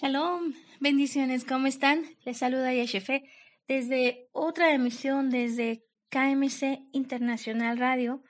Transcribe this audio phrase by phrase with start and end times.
[0.00, 2.04] Shalom, bendiciones, ¿cómo están?
[2.24, 3.24] Les saluda Yeshefe
[3.66, 8.22] desde otra emisión desde KMC Internacional Radio,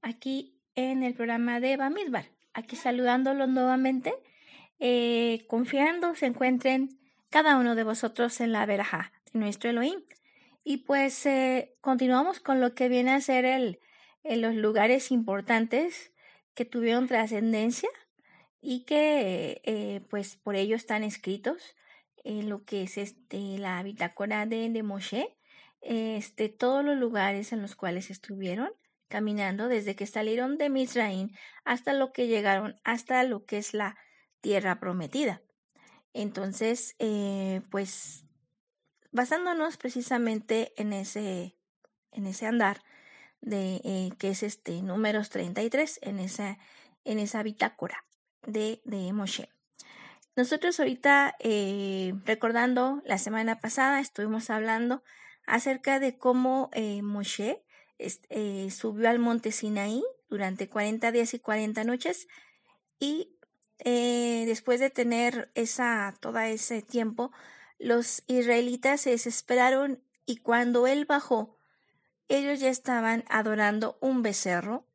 [0.00, 2.26] aquí en el programa de Bamidbar.
[2.54, 4.12] Aquí saludándolos nuevamente,
[4.80, 6.98] eh, confiando se encuentren
[7.30, 10.00] cada uno de vosotros en la veraja de nuestro Elohim.
[10.64, 13.78] Y pues eh, continuamos con lo que viene a ser el,
[14.24, 16.10] los lugares importantes
[16.54, 17.88] que tuvieron trascendencia
[18.62, 21.74] y que eh, pues por ello están escritos
[22.24, 25.36] en lo que es este la bitácora de, de Moshe,
[25.80, 28.70] este, todos los lugares en los cuales estuvieron
[29.08, 33.96] caminando desde que salieron de Misraín hasta lo que llegaron hasta lo que es la
[34.40, 35.42] tierra prometida.
[36.14, 38.24] Entonces, eh, pues
[39.10, 41.56] basándonos precisamente en ese,
[42.12, 42.82] en ese andar
[43.40, 46.58] de eh, que es este números 33 en esa,
[47.04, 48.04] en esa bitácora
[48.46, 48.80] de,
[49.12, 49.48] Moshe.
[50.36, 55.02] Nosotros ahorita, eh, recordando la semana pasada, estuvimos hablando
[55.46, 57.62] acerca de cómo eh, Moshe
[57.98, 62.26] eh, subió al monte Sinaí durante 40 días y 40 noches
[62.98, 63.36] y
[63.84, 67.32] eh, después de tener esa, todo ese tiempo,
[67.78, 71.58] los israelitas se desesperaron y cuando él bajó,
[72.28, 74.86] ellos ya estaban adorando un becerro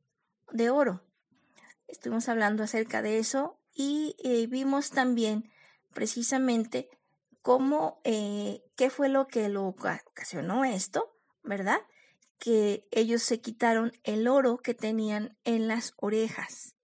[0.51, 1.06] de oro.
[1.87, 5.51] Estuvimos hablando acerca de eso y eh, vimos también
[5.93, 6.89] precisamente
[7.41, 11.79] cómo, eh, qué fue lo que lo ocasionó esto, ¿verdad?
[12.39, 16.75] Que ellos se quitaron el oro que tenían en las orejas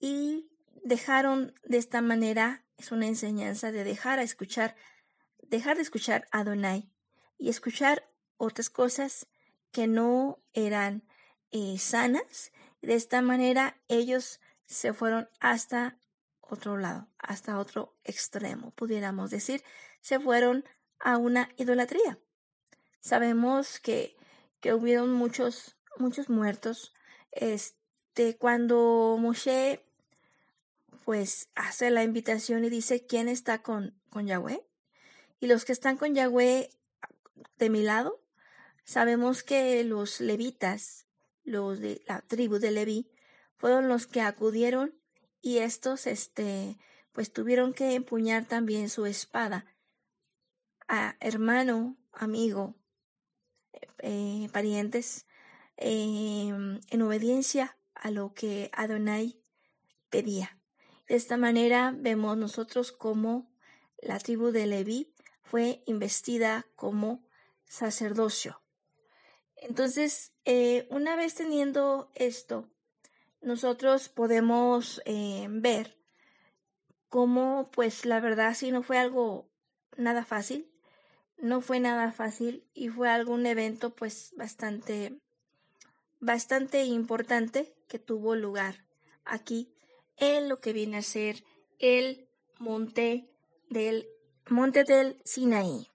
[0.00, 0.50] y
[0.84, 4.76] dejaron de esta manera, es una enseñanza de dejar a escuchar,
[5.42, 6.90] dejar de escuchar a Adonai
[7.38, 9.26] y escuchar otras cosas
[9.72, 11.04] que no eran
[11.50, 12.52] eh, sanas.
[12.86, 15.98] De esta manera ellos se fueron hasta
[16.40, 19.64] otro lado, hasta otro extremo, pudiéramos decir,
[20.00, 20.64] se fueron
[21.00, 22.20] a una idolatría.
[23.00, 24.16] Sabemos que,
[24.60, 26.94] que hubieron muchos, muchos muertos.
[27.32, 29.84] Este, cuando Moshe
[31.04, 34.64] pues hace la invitación y dice quién está con, con Yahweh.
[35.40, 36.70] Y los que están con Yahweh
[37.58, 38.22] de mi lado,
[38.84, 41.05] sabemos que los levitas,
[41.46, 43.10] los de la tribu de Leví,
[43.56, 44.94] fueron los que acudieron
[45.40, 46.76] y estos, este,
[47.12, 49.64] pues tuvieron que empuñar también su espada
[50.88, 52.74] a hermano, amigo,
[53.98, 55.26] eh, parientes,
[55.76, 59.40] em, en obediencia a lo que Adonai
[60.10, 60.58] pedía.
[61.08, 63.50] De esta manera vemos nosotros cómo
[63.98, 67.24] la tribu de Leví fue investida como
[67.64, 68.65] sacerdocio.
[69.68, 72.68] Entonces, eh, una vez teniendo esto,
[73.40, 75.96] nosotros podemos eh, ver
[77.08, 79.50] cómo, pues la verdad, sí no fue algo
[79.96, 80.70] nada fácil,
[81.36, 85.18] no fue nada fácil y fue algún evento pues bastante,
[86.20, 88.84] bastante importante que tuvo lugar
[89.24, 89.74] aquí
[90.16, 91.42] en lo que viene a ser
[91.80, 92.28] el
[92.60, 93.28] monte
[93.68, 94.06] del
[94.48, 95.88] monte del Sinaí.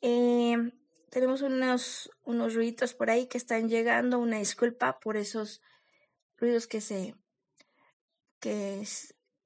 [0.00, 0.72] Eh,
[1.10, 5.62] tenemos unos, unos ruidos por ahí que están llegando, una disculpa por esos
[6.36, 7.14] ruidos que se,
[8.40, 8.86] que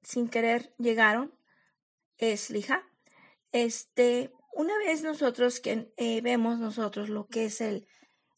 [0.01, 1.33] sin querer llegaron,
[2.17, 2.83] es lija.
[3.51, 7.87] Este, una vez nosotros que eh, vemos nosotros lo que es el,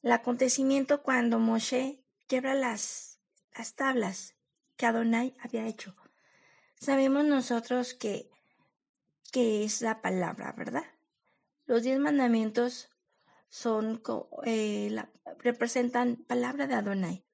[0.01, 3.19] el acontecimiento cuando Moshe quiebra las,
[3.57, 4.35] las tablas
[4.77, 5.95] que Adonai había hecho.
[6.79, 8.29] Sabemos nosotros que,
[9.31, 10.85] que es la palabra, ¿verdad?
[11.65, 12.89] Los diez mandamientos
[13.49, 14.01] son,
[14.45, 17.25] eh, la, representan palabra de Adonai.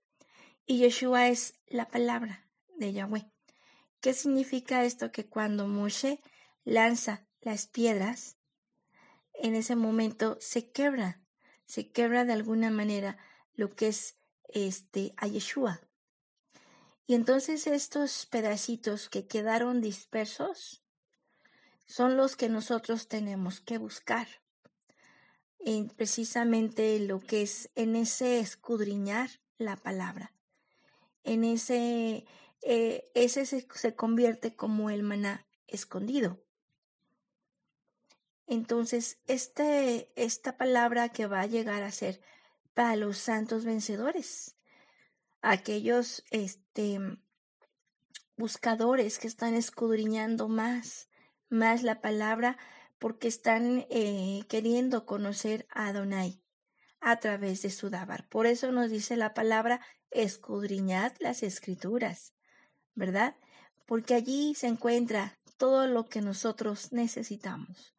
[0.66, 3.32] Y Yeshua es la palabra de Yahweh.
[4.00, 5.12] ¿Qué significa esto?
[5.12, 6.22] Que cuando Moshe
[6.64, 8.38] lanza las piedras,
[9.34, 11.22] en ese momento se quebra,
[11.66, 13.18] se quebra de alguna manera
[13.54, 14.18] lo que es
[14.50, 15.82] este a Yeshua.
[17.08, 20.84] Y entonces estos pedacitos que quedaron dispersos
[21.86, 24.28] son los que nosotros tenemos que buscar.
[25.66, 30.34] En precisamente lo que es en ese escudriñar la palabra
[31.24, 32.26] en ese,
[32.62, 36.40] eh, ese se, convierte como el maná escondido.
[38.48, 42.22] Entonces, este, esta palabra que va a llegar a ser
[42.74, 44.56] para los santos vencedores,
[45.42, 47.00] aquellos este,
[48.36, 51.08] buscadores que están escudriñando más,
[51.50, 52.58] más la palabra
[53.02, 56.40] porque están eh, queriendo conocer a Adonai
[57.00, 58.30] a través de su Dabar.
[58.30, 59.82] Por eso nos dice la palabra
[60.12, 62.36] escudriñad las escrituras,
[62.94, 63.36] ¿verdad?
[63.88, 67.96] Porque allí se encuentra todo lo que nosotros necesitamos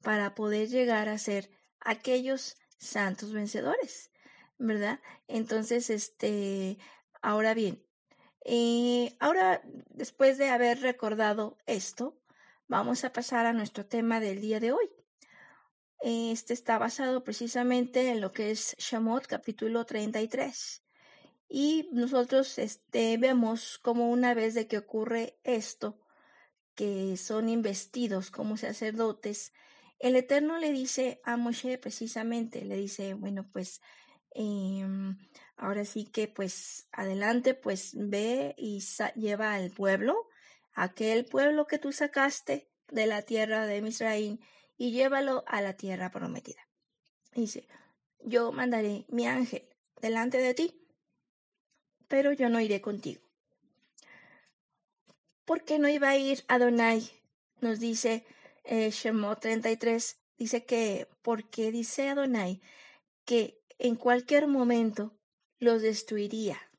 [0.00, 4.10] para poder llegar a ser aquellos santos vencedores,
[4.56, 5.00] ¿verdad?
[5.28, 6.78] Entonces, este,
[7.20, 7.84] ahora bien,
[8.46, 9.60] eh, ahora
[9.90, 12.19] después de haber recordado esto,
[12.70, 14.88] vamos a pasar a nuestro tema del día de hoy.
[16.02, 20.84] Este está basado precisamente en lo que es Shamot capítulo 33.
[21.48, 25.98] Y nosotros este, vemos como una vez de que ocurre esto,
[26.76, 29.52] que son investidos como sacerdotes,
[29.98, 33.82] el Eterno le dice a Moshe precisamente, le dice, bueno, pues
[34.30, 35.18] em,
[35.56, 38.80] ahora sí que pues adelante, pues ve y
[39.16, 40.29] lleva al pueblo,
[40.82, 44.40] aquel pueblo que tú sacaste de la tierra de Misraín,
[44.80, 46.66] y llévalo a la tierra prometida.
[47.34, 47.68] Dice,
[48.20, 49.68] yo mandaré mi ángel
[50.00, 50.88] delante de ti,
[52.08, 53.20] pero yo no iré contigo.
[55.44, 57.10] ¿Por qué no iba a ir Adonai?
[57.60, 58.24] Nos dice
[58.64, 62.62] eh, Shemot 33 dice que, porque dice Adonai
[63.26, 65.14] que en cualquier momento
[65.58, 66.69] los destruiría.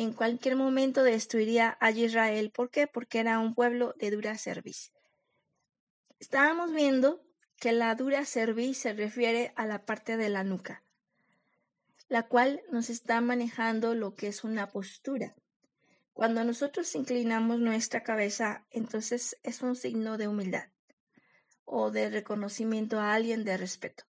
[0.00, 2.50] En cualquier momento destruiría a Israel.
[2.50, 2.86] ¿Por qué?
[2.86, 4.94] Porque era un pueblo de dura cerviz.
[6.18, 7.22] Estábamos viendo
[7.56, 10.82] que la dura cerviz se refiere a la parte de la nuca,
[12.08, 15.36] la cual nos está manejando lo que es una postura.
[16.14, 20.70] Cuando nosotros inclinamos nuestra cabeza, entonces es un signo de humildad
[21.66, 24.04] o de reconocimiento a alguien de respeto.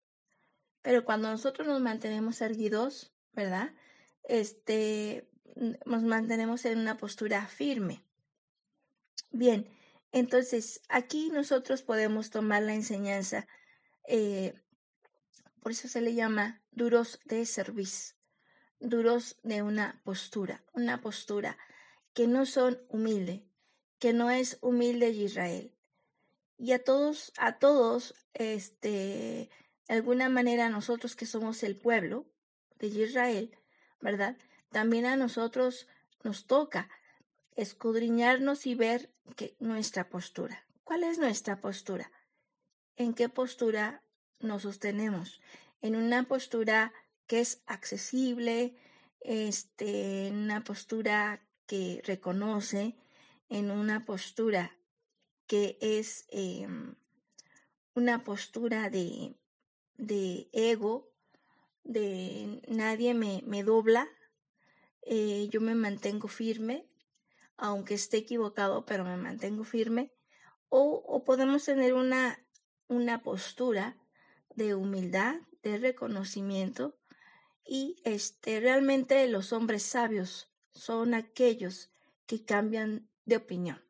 [0.83, 3.73] Pero cuando nosotros nos mantenemos erguidos, ¿verdad?
[4.23, 5.27] Este,
[5.85, 8.03] nos mantenemos en una postura firme.
[9.31, 9.67] Bien,
[10.11, 13.47] entonces aquí nosotros podemos tomar la enseñanza,
[14.07, 14.53] eh,
[15.61, 18.15] por eso se le llama duros de servicio,
[18.79, 21.57] duros de una postura, una postura
[22.13, 23.41] que no son humildes,
[23.99, 25.73] que no es humilde Israel.
[26.57, 29.49] Y a todos, a todos, este, de
[29.87, 32.25] alguna manera nosotros que somos el pueblo
[32.79, 33.57] de Israel,
[34.01, 34.37] ¿verdad?
[34.71, 35.87] También a nosotros
[36.23, 36.89] nos toca
[37.55, 40.65] escudriñarnos y ver que nuestra postura.
[40.83, 42.11] ¿Cuál es nuestra postura?
[42.95, 44.03] ¿En qué postura
[44.39, 45.41] nos sostenemos?
[45.81, 46.93] En una postura
[47.27, 48.75] que es accesible,
[49.21, 52.95] este, en una postura que reconoce
[53.51, 54.77] en una postura
[55.45, 56.95] que es em,
[57.93, 59.35] una postura de,
[59.97, 61.11] de, ego,
[61.83, 64.07] de nadie me, me dobla,
[65.03, 66.87] eh, yo me mantengo firme,
[67.57, 70.11] aunque esté equivocado, pero me mantengo firme,
[70.69, 72.43] o, o podemos tener una,
[72.87, 73.97] una postura
[74.55, 76.97] de humildad, de reconocimiento,
[77.65, 81.91] y este, realmente los hombres sabios son aquellos
[82.25, 83.81] que cambian de opinión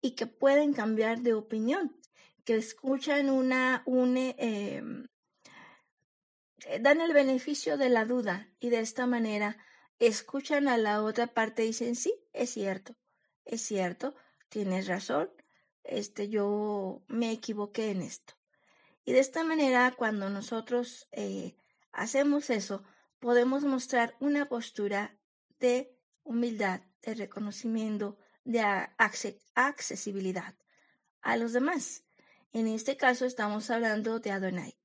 [0.00, 1.96] y que pueden cambiar de opinión,
[2.44, 5.06] que escuchan una, em,
[6.66, 9.58] eh, dan el beneficio de la duda y de esta manera
[9.98, 12.96] escuchan a la otra parte y dicen, sí, es cierto,
[13.44, 14.14] es cierto,
[14.48, 15.30] tienes razón,
[15.84, 18.34] este, yo me equivoqué en esto.
[19.04, 21.56] Y de esta manera, cuando nosotros eh,
[21.92, 22.84] hacemos eso,
[23.18, 25.18] podemos mostrar una postura
[25.58, 28.60] de humildad, de reconocimiento, de
[29.54, 30.54] accesibilidad
[31.22, 32.04] a los demás.
[32.52, 34.78] En este caso estamos hablando de Adonai.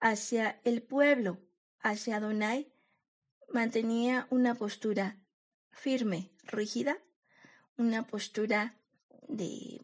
[0.00, 1.38] Hacia el pueblo,
[1.80, 2.69] hacia Adonai,
[3.50, 5.18] mantenía una postura
[5.70, 6.98] firme, rígida,
[7.76, 8.76] una postura
[9.28, 9.80] de,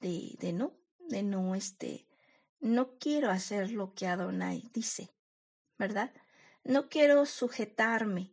[0.00, 0.72] de, de no,
[1.08, 2.06] de no, este,
[2.60, 5.10] no quiero hacer lo que Adonai dice,
[5.78, 6.12] ¿verdad?
[6.64, 8.32] No quiero sujetarme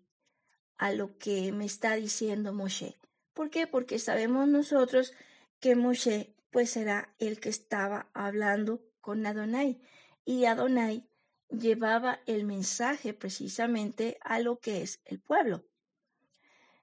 [0.77, 2.97] a lo que me está diciendo Moshe.
[3.33, 3.67] ¿Por qué?
[3.67, 5.13] Porque sabemos nosotros
[5.59, 9.81] que Moshe pues era el que estaba hablando con Adonai
[10.25, 11.08] y Adonai
[11.49, 15.65] llevaba el mensaje precisamente a lo que es el pueblo.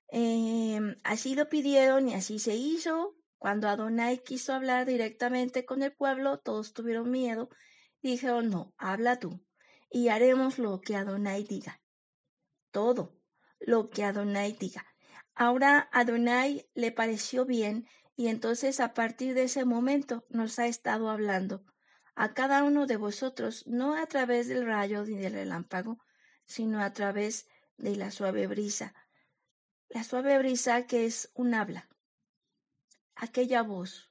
[0.09, 3.17] Em, así lo pidieron y así se hizo.
[3.39, 7.49] Cuando Adonai quiso hablar directamente con el pueblo, todos tuvieron miedo
[8.07, 9.41] dijeron, no, habla tú
[9.91, 11.81] y haremos lo que Adonai diga.
[12.71, 13.19] Todo
[13.61, 14.87] lo que Adonai diga.
[15.35, 21.11] Ahora Adonai le pareció bien y entonces a partir de ese momento nos ha estado
[21.11, 21.65] hablando
[22.17, 26.01] a cada uno de vosotros, no a través del rayo ni del relámpago,
[26.45, 27.47] sino a través
[27.77, 28.93] de la suave brisa.
[29.89, 31.89] La suave brisa que es un habla.
[33.15, 34.11] Aquella voz,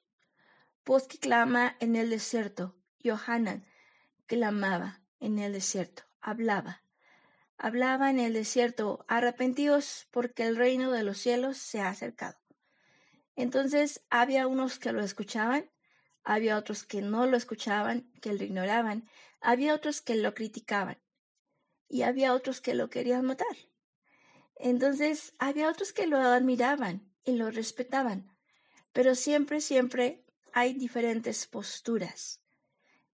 [0.85, 3.65] voz que clama en el desierto, Johanan
[4.25, 6.85] clamaba en el desierto, hablaba
[7.57, 12.37] hablaba en el desierto, arrepentidos porque el reino de los cielos se ha acercado.
[13.35, 15.69] Entonces había unos que lo escuchaban,
[16.25, 19.07] había otros que no lo escuchaban, que lo ignoraban,
[19.39, 20.97] había otros que lo criticaban
[21.87, 23.55] y había otros que lo querían matar.
[24.55, 28.35] Entonces había otros que lo admiraban y lo respetaban,
[28.91, 32.41] pero siempre, siempre hay diferentes posturas.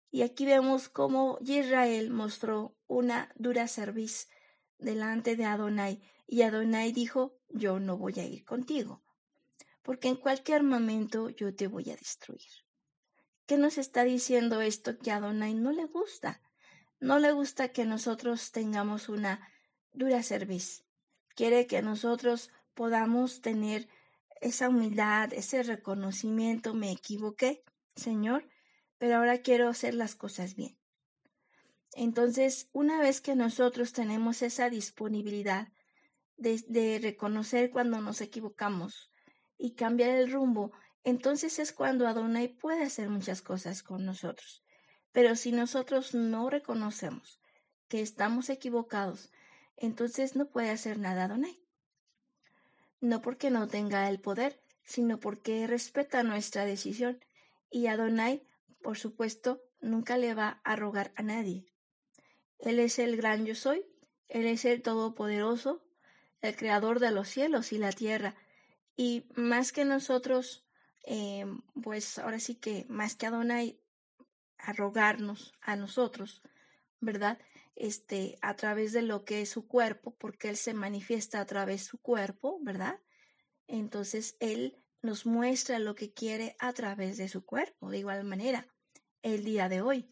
[0.10, 4.30] Y aquí vemos cómo Israel mostró una dura cerviz
[4.78, 9.04] delante de Adonai y Adonai dijo, yo no voy a ir contigo,
[9.82, 12.71] porque en cualquier momento yo te voy a destruir.
[13.46, 16.42] ¿Qué nos está diciendo esto que a Adonai no le gusta?
[17.00, 19.50] No le gusta que nosotros tengamos una
[19.94, 20.84] dura cerviz.
[21.36, 23.88] Quiere que nosotros podamos tener
[24.42, 27.64] esa humildad, ese reconocimiento, me equivoqué,
[27.96, 28.48] Señor,
[28.98, 30.78] pero ahora quiero hacer las cosas bien.
[31.94, 35.68] Entonces, una vez que nosotros tenemos esa disponibilidad
[36.38, 39.12] de, reconocer cuando nos equivocamos
[39.58, 40.72] y cambiar el rumbo,
[41.04, 44.64] entonces es cuando Adonai puede hacer muchas cosas con nosotros.
[45.12, 47.40] Pero si nosotros no reconocemos
[47.88, 49.32] que estamos equivocados,
[49.78, 51.60] entonces no puede hacer nada Adonai.
[53.00, 57.20] No porque no tenga el poder, sino porque respeta nuestra decisión
[57.70, 58.44] y Adonai,
[58.82, 61.66] por supuesto, nunca le va a rogar a nadie.
[62.60, 63.86] Él es el gran yo soy,
[64.28, 65.82] Él es el todopoderoso,
[66.42, 68.36] el creador de los cielos y la tierra.
[68.96, 70.66] Y más que nosotros,
[71.04, 71.46] eh,
[71.82, 73.80] pues ahora sí que más que Adonai,
[74.58, 76.42] arrogarnos a nosotros,
[77.00, 77.40] ¿verdad?
[77.76, 81.82] Este, a través de lo que es su cuerpo, porque Él se manifiesta a través
[81.82, 83.00] de su cuerpo, ¿verdad?
[83.68, 88.68] Entonces Él nos muestra lo que quiere a través de su cuerpo, de igual manera,
[89.24, 90.10] el día de hoy.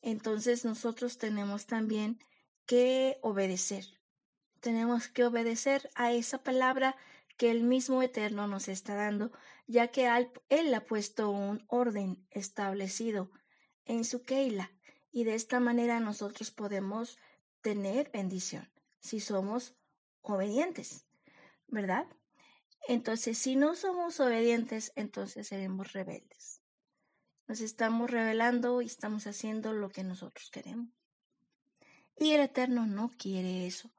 [0.00, 2.18] Entonces nosotros tenemos también
[2.66, 3.84] que obedecer,
[4.60, 6.96] tenemos que obedecer a esa palabra
[7.42, 9.32] que el mismo Eterno nos está dando,
[9.66, 10.08] ya que
[10.48, 13.32] Él ha puesto un orden establecido
[13.84, 14.70] en su Keila,
[15.10, 17.18] y de esta manera nosotros podemos
[17.60, 18.70] tener bendición
[19.00, 19.74] si somos
[20.20, 21.04] obedientes,
[21.66, 22.06] ¿verdad?
[22.86, 26.62] Entonces, si no somos obedientes, entonces seremos rebeldes.
[27.48, 30.94] Nos estamos rebelando y estamos haciendo lo que nosotros queremos.
[32.16, 33.90] Y el Eterno no quiere eso.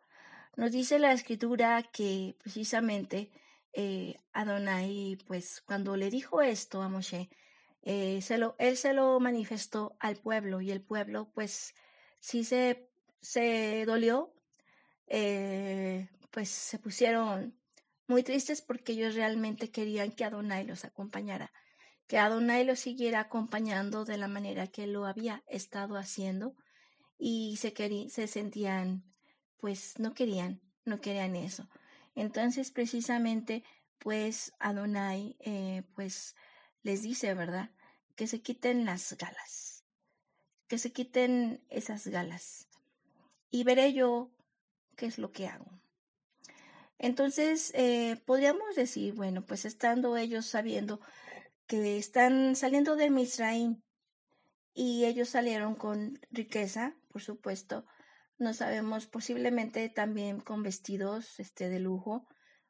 [0.55, 3.31] Nos dice la escritura que precisamente
[3.73, 7.29] eh, Adonai, pues cuando le dijo esto a Moshe,
[7.81, 11.73] eh, se lo, él se lo manifestó al pueblo y el pueblo pues
[12.19, 12.87] sí se,
[13.19, 14.31] se dolió,
[15.07, 17.59] eh, pues se pusieron
[18.07, 21.51] muy tristes porque ellos realmente querían que Adonai los acompañara,
[22.05, 26.55] que Adonai los siguiera acompañando de la manera que lo había estado haciendo
[27.17, 27.73] y se,
[28.09, 29.12] se sentían
[29.63, 31.69] pues no querían, no querían eso.
[32.15, 33.63] Entonces, precisamente,
[33.97, 36.35] pues Adonai, eh, pues
[36.81, 37.69] les dice, ¿verdad?
[38.17, 39.85] Que se quiten las galas,
[40.67, 42.67] que se quiten esas galas.
[43.51, 44.31] Y veré yo
[44.97, 45.71] qué es lo que hago.
[46.97, 50.99] Entonces, eh, podríamos decir, bueno, pues estando ellos sabiendo
[51.67, 53.81] que están saliendo de Misraim
[54.73, 57.85] y ellos salieron con riqueza, por supuesto,
[58.43, 62.27] no sabemos, posiblemente también con vestidos este, de lujo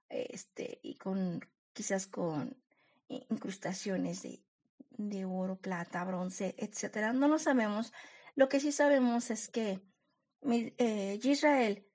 [0.09, 1.41] este, y con
[1.73, 2.61] quizás con
[3.07, 4.43] incrustaciones de,
[4.91, 7.13] de oro, plata, bronce, etcétera.
[7.13, 7.91] No lo sabemos.
[8.35, 9.81] Lo que sí sabemos es que
[10.49, 11.87] eh, Israel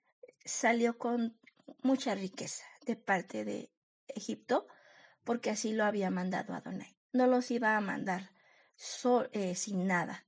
[0.44, 1.38] salió con
[1.82, 3.70] mucha riqueza de parte de
[4.08, 4.66] Egipto
[5.24, 6.96] porque así lo había mandado Adonai.
[7.12, 8.30] No los iba a mandar
[9.32, 10.26] eh, sin nada.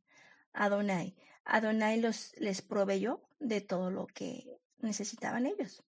[0.53, 1.17] Adonai.
[1.45, 5.83] Adonai los, les proveyó de todo lo que necesitaban ellos.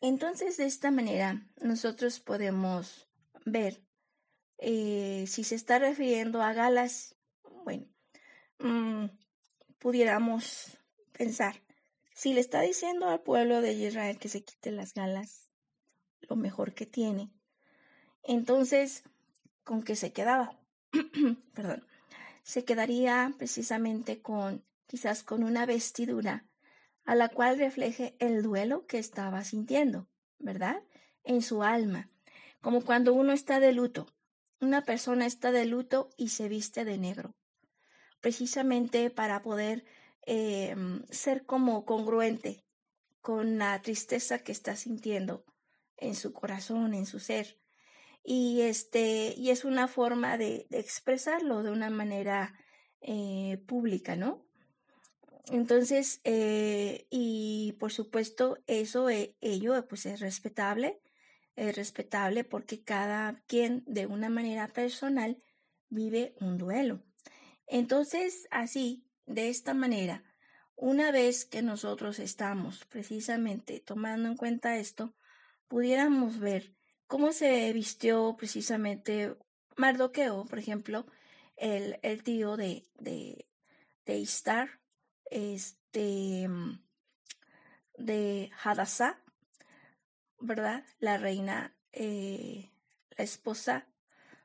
[0.00, 3.08] Entonces, de esta manera, nosotros podemos
[3.44, 3.82] ver
[4.58, 7.14] eh, si se está refiriendo a galas,
[7.64, 7.86] bueno,
[8.58, 9.06] mm,
[9.78, 10.78] pudiéramos
[11.12, 11.62] pensar,
[12.14, 15.50] si le está diciendo al pueblo de Israel que se quite las galas,
[16.20, 17.30] lo mejor que tiene,
[18.22, 19.04] entonces,
[19.62, 20.58] ¿con qué se quedaba?
[21.54, 21.86] Perdón,
[22.42, 26.46] se quedaría precisamente con quizás con una vestidura
[27.04, 30.82] a la cual refleje el duelo que estaba sintiendo, ¿verdad?
[31.22, 32.10] En su alma,
[32.60, 34.12] como cuando uno está de luto.
[34.60, 37.36] Una persona está de luto y se viste de negro,
[38.20, 39.84] precisamente para poder
[40.22, 42.64] em, ser como congruente
[43.20, 45.44] con la tristeza que está sintiendo
[45.96, 47.60] en su corazón, en su ser.
[48.24, 52.58] Y este, y es una forma de, expresarlo de una manera
[53.00, 54.45] eh, pública, ¿no?
[55.50, 61.00] Entonces, eh, y por supuesto, eso, eh, ello pues es respetable,
[61.54, 65.40] es respetable porque cada quien de una manera personal
[65.88, 67.02] vive un duelo.
[67.68, 70.24] Entonces, así, de esta manera,
[70.74, 75.14] una vez que nosotros estamos precisamente tomando en cuenta esto,
[75.68, 76.74] pudiéramos ver
[77.06, 79.36] cómo se vistió precisamente
[79.76, 81.06] Mardoqueo, por ejemplo,
[81.56, 83.46] el, el tío de, de,
[84.04, 84.18] de
[85.30, 86.48] este,
[87.96, 89.20] de Hadassah,
[90.40, 90.84] ¿verdad?
[90.98, 92.70] La reina, eh,
[93.16, 93.86] la esposa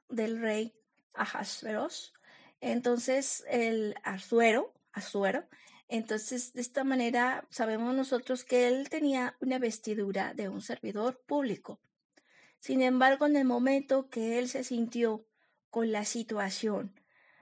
[0.10, 0.74] del rey
[1.14, 2.14] Ahasveros.
[2.60, 5.48] Entonces, el Azuero, Azuero,
[5.92, 11.82] entonces, de esta manera sabemos nosotros que él tenía una vestidura de un servidor público.
[12.60, 15.28] Sin embargo, en el momento que él se sintió
[15.70, 16.96] con la situación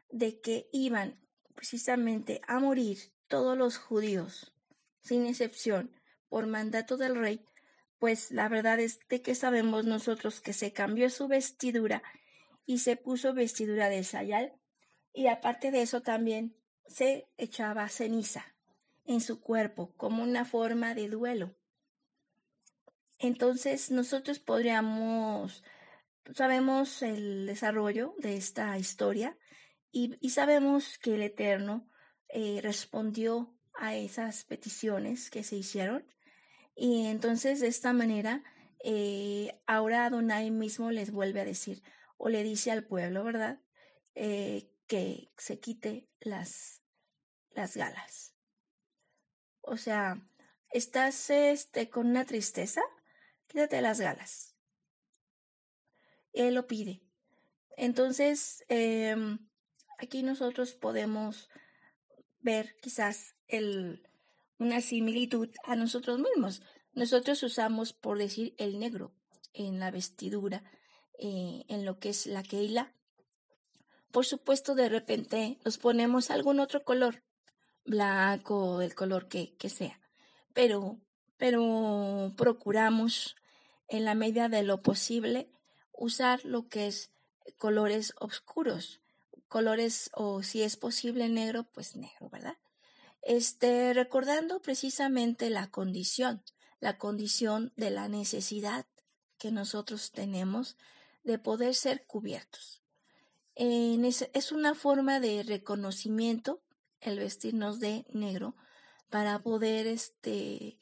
[0.09, 1.19] de que iban
[1.53, 2.97] precisamente a morir
[3.29, 4.51] todos los judíos,
[5.01, 5.95] sin excepción,
[6.27, 7.45] por mandato del rey,
[7.97, 12.03] pues la verdad es de que sabemos nosotros que se cambió su vestidura
[12.65, 14.53] y se puso vestidura de sayal
[15.13, 16.55] y aparte de eso también
[16.87, 18.45] se echaba ceniza
[19.05, 21.55] en su cuerpo como una forma de duelo.
[23.17, 25.63] Entonces nosotros podríamos,
[26.33, 29.37] sabemos el desarrollo de esta historia
[29.91, 31.89] y, sabemos que el Eterno
[32.29, 36.05] eh, respondió a esas peticiones que se hicieron
[36.75, 38.43] y entonces de esta manera
[38.83, 41.83] eh, ahora Adonai mismo les vuelve a decir
[42.17, 43.59] o le dice al pueblo, ¿verdad?
[44.15, 46.79] Eh, que se quite las
[47.51, 48.35] las galas.
[49.61, 50.21] O sea,
[50.71, 52.81] estás este, con una tristeza,
[53.47, 54.55] quítate las galas.
[56.33, 57.01] Él lo pide.
[57.75, 59.39] Entonces, em,
[59.97, 61.49] aquí nosotros podemos
[62.41, 64.07] ver quizás el,
[64.57, 66.61] una similitud a nosotros mismos.
[66.93, 69.13] Nosotros usamos, por decir, el negro
[69.53, 70.63] en la vestidura,
[71.17, 72.93] eh, en lo que es la keila.
[74.11, 77.23] Por supuesto, de repente nos ponemos algún otro color
[77.85, 79.99] blanco o del color que, que sea.
[80.53, 80.99] Pero,
[81.37, 83.35] pero procuramos
[83.87, 85.49] en la medida de lo posible
[85.91, 87.11] usar lo que es
[87.57, 89.01] colores oscuros,
[89.49, 92.57] colores o si es posible negro, pues negro, ¿verdad?
[93.21, 96.43] Este, recordando precisamente la condición,
[96.79, 98.85] la condición de la necesidad
[99.37, 100.77] que nosotros tenemos
[101.23, 102.81] de poder ser cubiertos.
[103.55, 106.61] es una forma de reconocimiento
[107.01, 108.55] el vestirnos de negro
[109.09, 110.77] para poder, este,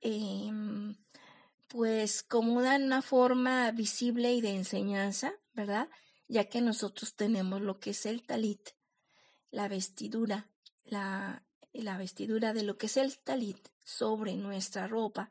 [0.00, 0.96] em,
[1.68, 5.88] pues como una forma visible y de enseñanza, ¿verdad?
[6.32, 8.70] Ya que nosotros tenemos lo que es el talit,
[9.50, 10.48] la vestidura,
[10.84, 11.44] la,
[11.98, 15.30] vestidura de lo que es el talit sobre nuestra ropa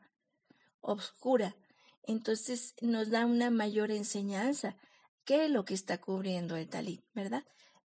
[0.80, 1.56] oscura.
[2.04, 4.76] Entonces nos da una mayor enseñanza
[5.24, 7.44] que lo que está cubriendo el talit, ¿verdad?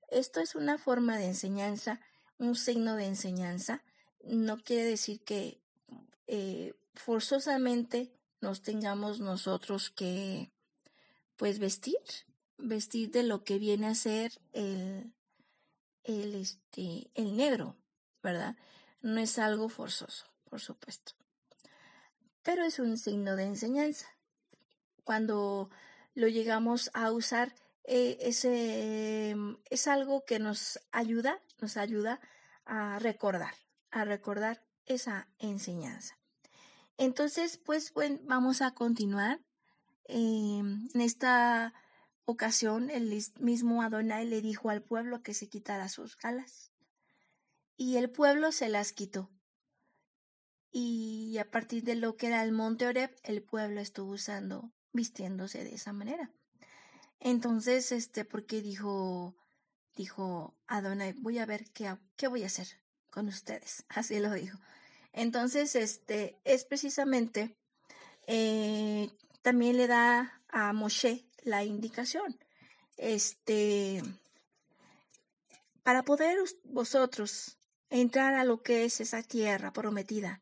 [0.10, 2.00] Esto es una forma de enseñanza
[2.40, 3.84] un signo de enseñanza,
[4.24, 5.62] no quiere decir que
[6.28, 10.52] eh, forzosamente nos tengamos nosotros que
[11.36, 11.98] pues vestir,
[12.58, 15.14] vestir de lo que viene a ser el,
[16.04, 17.76] el, este, el negro,
[18.24, 18.56] ¿verdad?
[19.02, 21.14] No es algo forzoso, por supuesto.
[22.44, 24.08] Pero es un signo de enseñanza.
[25.04, 25.70] Cuando
[26.14, 29.36] lo llegamos a usar, eh, ese,
[29.70, 32.20] es algo que nos ayuda nos ayuda
[32.66, 33.54] a recordar,
[33.92, 36.18] a recordar esa enseñanza.
[36.98, 39.40] Entonces, pues bueno, vamos a continuar.
[40.06, 41.74] Em, en esta
[42.28, 46.74] ocasión, el mismo Adonai le dijo al pueblo que se quitara sus galas.
[47.78, 49.32] Y el pueblo se las quitó.
[50.70, 55.64] Y a partir de lo que era el monte Oreb, el pueblo estuvo usando, vistiéndose
[55.64, 56.30] de esa manera.
[57.22, 59.38] Entonces, este, porque dijo,
[59.96, 62.68] dijo Adonai, voy a ver qué, qué voy a hacer
[63.10, 63.86] con ustedes.
[63.90, 64.60] Así lo dijo.
[65.14, 67.56] Entonces, este es precisamente,
[68.28, 69.12] eh,
[69.42, 72.38] también le da a Moshe la indicación.
[72.98, 74.04] Este,
[75.84, 77.58] para poder vosotros
[77.90, 80.42] entrar a lo que es esa tierra prometida,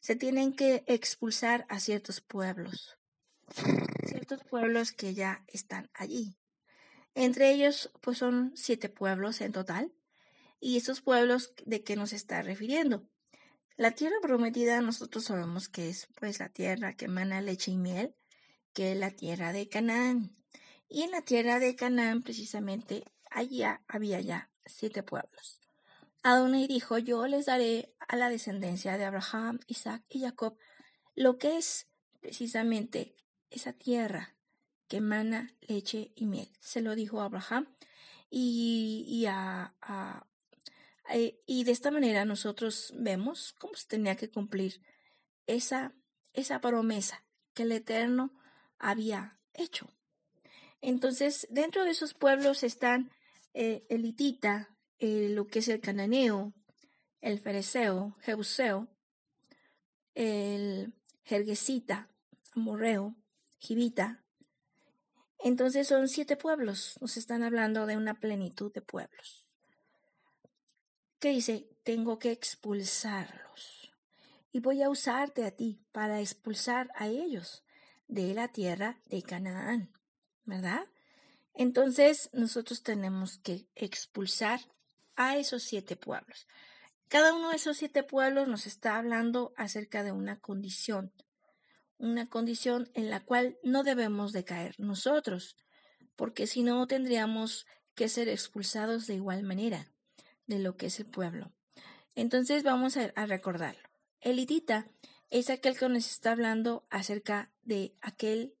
[0.00, 2.98] se tienen que expulsar a ciertos pueblos,
[4.06, 6.36] ciertos pueblos que ya están allí.
[7.14, 9.92] Entre ellos, pues son siete pueblos en total.
[10.60, 13.08] ¿Y esos pueblos de qué nos está refiriendo?
[13.76, 18.14] La tierra prometida nosotros sabemos que es pues la tierra que emana leche y miel,
[18.78, 20.36] que la tierra de Canaán.
[20.88, 25.60] Y en la tierra de Canaán precisamente allá había ya siete pueblos.
[26.22, 30.56] Adonai dijo, yo les daré a la descendencia de Abraham, Isaac y Jacob
[31.16, 31.88] lo que es
[32.20, 33.16] precisamente
[33.50, 34.36] esa tierra
[34.86, 36.52] que emana leche y miel.
[36.60, 37.66] Se lo dijo a Abraham
[38.30, 39.74] y, a,
[41.10, 44.80] eh, y de esta manera nosotros vemos cómo se tenía que cumplir
[45.48, 45.96] esa,
[46.32, 48.38] esa promesa que el Eterno
[48.78, 49.88] había hecho.
[50.80, 53.10] Entonces, dentro de esos pueblos están
[53.54, 56.52] eh, el hitita, eh, lo que es el cananeo,
[57.20, 58.88] el fereceo, jebuseo,
[60.14, 62.08] el jerguesita,
[62.54, 63.16] amorreo,
[63.58, 64.24] jibita.
[65.40, 69.46] Entonces son siete pueblos, nos están hablando de una plenitud de pueblos.
[71.18, 71.68] ¿Qué dice?
[71.82, 73.92] Tengo que expulsarlos.
[74.52, 77.64] Y voy a usarte a ti para expulsar a ellos
[78.08, 79.92] de la tierra de Canaán,
[80.44, 80.84] ¿verdad?
[81.54, 84.60] Entonces nosotros tenemos que expulsar
[85.16, 86.46] a esos siete pueblos.
[87.08, 91.12] Cada uno de esos siete pueblos nos está hablando acerca de una condición,
[91.96, 95.56] una condición en la cual no debemos de caer nosotros,
[96.16, 99.92] porque si no tendríamos que ser expulsados de igual manera
[100.46, 101.52] de lo que es el pueblo.
[102.14, 103.88] Entonces vamos a, recordarlo.
[104.20, 104.38] El
[105.30, 108.54] es aquel que nos está hablando acerca de aquel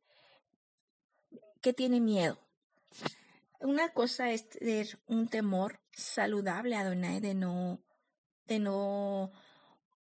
[1.60, 2.38] que tiene miedo.
[3.60, 7.82] Una cosa es tener un temor saludable a Adonai de no,
[8.46, 9.32] de no,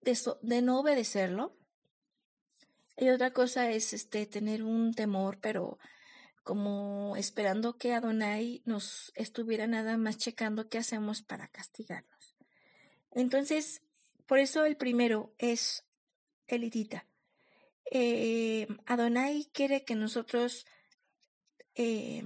[0.02, 1.56] de, no obedecerlo.
[2.96, 5.80] Y otra cosa es este tener un temor, pero
[6.44, 12.36] como esperando que Adonai nos estuviera nada más checando qué hacemos para castigarnos.
[13.12, 13.82] Entonces,
[14.28, 15.86] por eso el primero es
[16.56, 17.06] elitita.
[17.92, 20.66] Eh, Adonai quiere que nosotros
[21.76, 22.24] eh,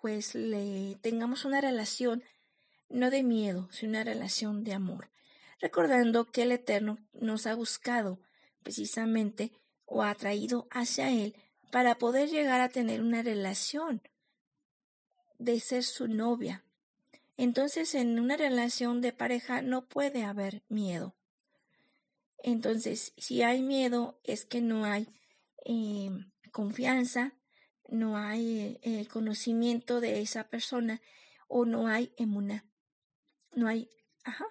[0.00, 2.22] pues le tengamos una relación
[2.88, 5.10] no de miedo, sino una relación de amor,
[5.60, 8.20] recordando que el Eterno nos ha buscado
[8.62, 9.52] precisamente
[9.84, 11.34] o ha traído hacia Él
[11.70, 14.02] para poder llegar a tener una relación
[15.38, 16.64] de ser su novia.
[17.36, 21.14] Entonces en una relación de pareja no puede haber miedo.
[22.42, 25.08] Entonces, si hay miedo, es que no hay
[25.64, 26.10] eh,
[26.52, 27.34] confianza,
[27.88, 31.00] no hay eh, conocimiento de esa persona
[31.48, 32.64] o no hay emuna.
[33.52, 33.88] No hay,
[34.24, 34.46] ajá.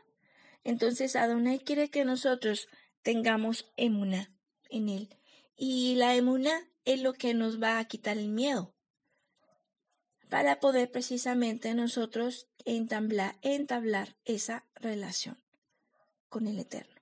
[0.63, 2.67] Entonces, Adonai quiere que nosotros
[3.03, 4.33] tengamos emuna
[4.69, 5.09] en él.
[5.55, 8.73] Y la emuna es lo que nos va a quitar el miedo
[10.29, 15.37] para poder precisamente nosotros entablar esa relación
[16.27, 16.96] con el Eterno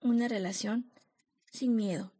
[0.00, 0.92] una relación
[1.50, 2.12] sin miedo.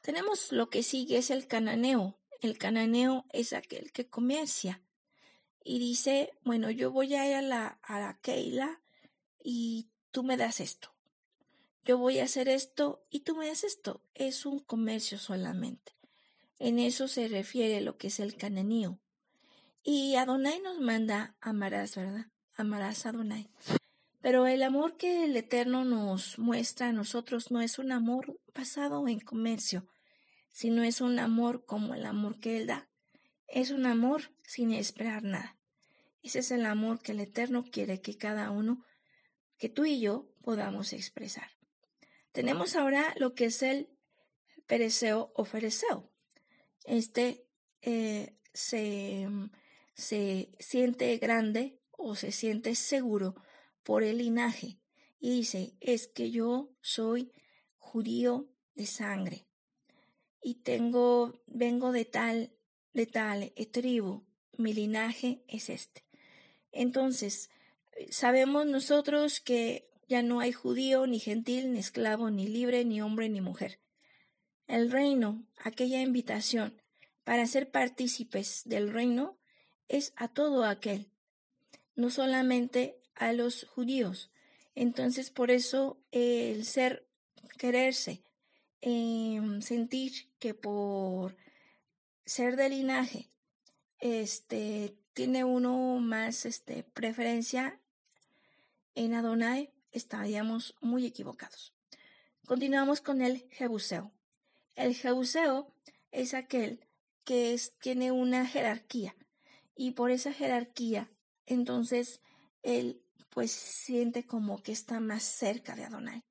[0.00, 2.18] Tenemos lo que sigue es el cananeo.
[2.40, 4.82] El cananeo es aquel que comercia
[5.64, 8.80] y dice, bueno, yo voy a ir a la, a la Keila
[9.42, 10.92] y tú me das esto.
[11.84, 14.02] Yo voy a hacer esto y tú me das esto.
[14.14, 15.92] Es un comercio solamente.
[16.58, 19.00] En eso se refiere lo que es el cananeo.
[19.82, 22.26] Y Adonai nos manda amarás, ¿verdad?
[22.54, 23.50] Amarás a Adonai.
[24.22, 29.08] Pero el amor que el Eterno nos muestra a nosotros no es un amor basado
[29.08, 29.88] en comercio,
[30.52, 32.88] sino es un amor como el amor que Él da.
[33.48, 35.58] Es un amor sin esperar nada.
[36.22, 38.84] Ese es el amor que el Eterno quiere que cada uno,
[39.58, 41.50] que tú y yo, podamos expresar.
[42.30, 43.88] Tenemos ahora lo que es el
[44.68, 46.12] pereceo o fereceo.
[46.84, 47.44] Este
[47.82, 49.28] eh, se,
[49.94, 53.34] se siente grande o se siente seguro
[53.82, 54.78] por el linaje
[55.20, 57.32] y dice, es que yo soy
[57.78, 59.46] judío de sangre
[60.42, 62.52] y tengo, vengo de tal,
[62.92, 64.24] de tal tribu,
[64.56, 66.04] mi linaje es este.
[66.72, 67.50] Entonces,
[68.10, 73.28] sabemos nosotros que ya no hay judío, ni gentil, ni esclavo, ni libre, ni hombre,
[73.28, 73.78] ni mujer.
[74.66, 76.82] El reino, aquella invitación
[77.24, 79.38] para ser partícipes del reino,
[79.88, 81.10] es a todo aquel,
[81.94, 84.30] no solamente a los judíos.
[84.74, 87.06] Entonces, por eso el ser,
[87.58, 88.22] quererse,
[88.80, 91.36] em, sentir que por
[92.24, 93.28] ser de linaje,
[94.00, 97.80] este, tiene uno más este, preferencia
[98.94, 101.72] en Adonai, estaríamos muy equivocados.
[102.46, 104.10] Continuamos con el Jebuseo.
[104.74, 105.72] El Jebuseo
[106.10, 106.80] es aquel
[107.24, 109.14] que es, tiene una jerarquía
[109.76, 111.10] y por esa jerarquía,
[111.46, 112.20] entonces,
[112.62, 113.01] él
[113.32, 116.22] pues siente como que está más cerca de Adonai.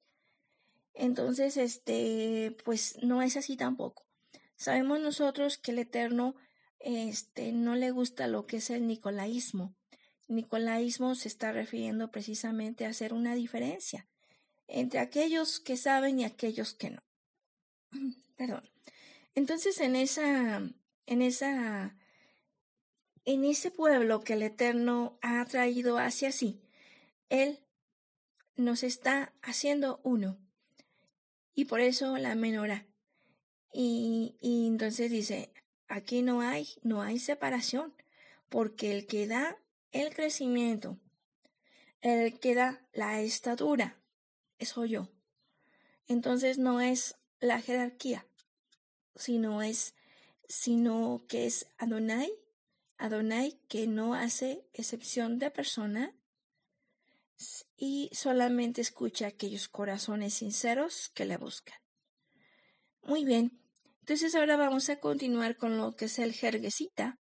[0.93, 4.05] Entonces, este, pues no es así tampoco.
[4.55, 6.35] Sabemos nosotros que el Eterno
[6.79, 9.75] este, no le gusta lo que es el nicolaísmo.
[10.27, 14.07] Nicolaísmo se está refiriendo precisamente a hacer una diferencia
[14.67, 17.03] entre aquellos que saben y aquellos que no.
[18.37, 18.69] Perdón.
[19.33, 20.61] Entonces en esa,
[21.05, 21.97] en esa,
[23.25, 26.61] en ese pueblo que el Eterno ha traído hacia sí,
[27.31, 27.59] Él
[28.57, 30.37] nos está haciendo uno.
[31.55, 32.85] Y por eso la menorá.
[33.73, 35.53] Y, y entonces dice,
[35.87, 37.95] aquí no hay, no hay separación,
[38.49, 39.57] porque el que da
[39.93, 40.99] el crecimiento,
[42.01, 43.97] el que da la estatura,
[44.59, 45.07] soy yo.
[46.07, 48.27] Entonces no es la jerarquía,
[49.15, 49.95] sino es,
[50.49, 52.29] sino que es Adonai,
[52.97, 56.13] Adonai que no hace excepción de persona
[57.77, 61.77] y solamente escucha aquellos corazones sinceros que le buscan.
[63.04, 63.60] Muy bien,
[64.01, 67.19] entonces ahora vamos a continuar con lo que es el jerguesita,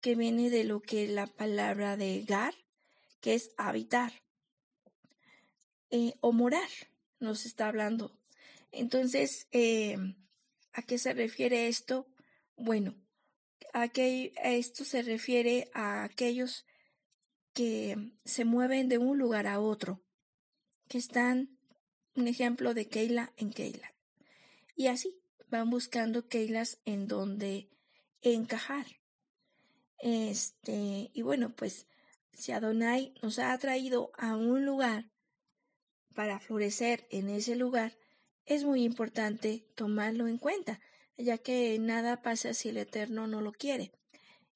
[0.00, 2.54] que viene de lo que la palabra de gar,
[3.20, 4.12] que es habitar
[5.90, 6.68] eh, o morar,
[7.20, 8.18] nos está hablando.
[8.70, 9.96] Entonces, eh,
[10.72, 12.06] ¿a qué se refiere esto?
[12.56, 12.94] Bueno,
[13.72, 16.66] a, que, esto se refiere a aquellos
[17.52, 20.02] que se mueven de un lugar a otro,
[20.88, 21.58] que están,
[22.14, 23.94] un ejemplo de Keila en Keila.
[24.76, 27.70] Y así van buscando Keilas en donde
[28.20, 28.86] encajar.
[29.98, 31.86] Este, y bueno, pues
[32.32, 35.10] si Adonai nos ha traído a un lugar
[36.14, 37.96] para florecer en ese lugar,
[38.46, 40.80] es muy importante tomarlo en cuenta,
[41.16, 43.92] ya que nada pasa si el Eterno no lo quiere.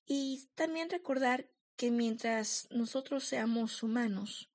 [0.06, 4.51] Y también recordar que mientras nosotros seamos humanos,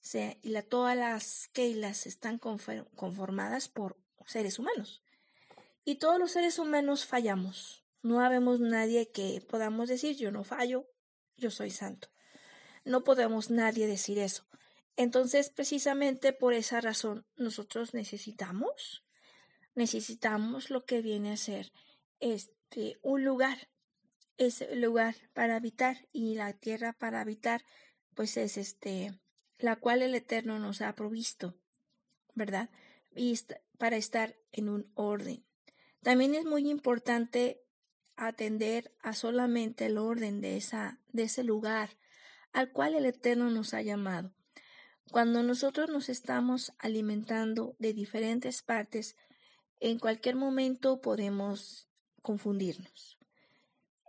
[0.00, 3.96] sea, y la, todas las Keilas están conformadas por
[4.26, 5.02] seres humanos.
[5.84, 7.84] Y todos los seres humanos fallamos.
[8.02, 10.86] No habemos nadie que podamos decir yo no fallo,
[11.36, 12.08] yo soy santo.
[12.84, 14.46] No podemos nadie decir eso.
[14.96, 19.04] Entonces, precisamente por esa razón, nosotros necesitamos,
[19.74, 21.72] necesitamos lo que viene a ser
[22.20, 23.68] este un lugar,
[24.40, 27.62] ese lugar para habitar y la tierra para habitar,
[28.14, 29.12] pues es este
[29.58, 31.54] la cual el Eterno nos ha provisto,
[32.34, 32.70] ¿verdad?
[33.14, 33.38] Y
[33.76, 35.44] para estar en un orden.
[36.02, 37.62] También es muy importante
[38.16, 41.90] atender a solamente el orden de esa de ese lugar
[42.52, 44.32] al cual el Eterno nos ha llamado.
[45.10, 49.16] Cuando nosotros nos estamos alimentando de diferentes partes,
[49.80, 51.90] en cualquier momento podemos
[52.22, 53.19] confundirnos.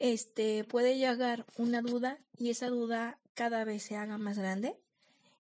[0.02, 4.76] Este puede llegar una duda y esa duda cada vez se haga más grande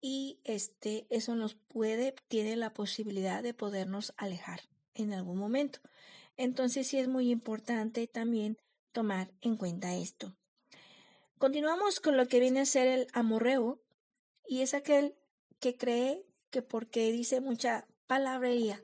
[0.02, 4.62] y este eso nos puede tiene la posibilidad de podernos alejar
[4.96, 5.82] en algún momento.
[6.36, 8.58] Entonces sí es muy importante también
[8.92, 10.36] tomar en cuenta esto.
[11.38, 13.80] Continuamos con lo que viene a ser el amorreo,
[14.48, 15.14] y es aquel
[15.60, 18.82] que cree que porque dice mucha palabrería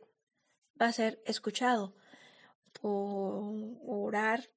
[0.79, 1.95] va a ser escuchado
[2.79, 3.51] por
[3.87, 4.47] orar,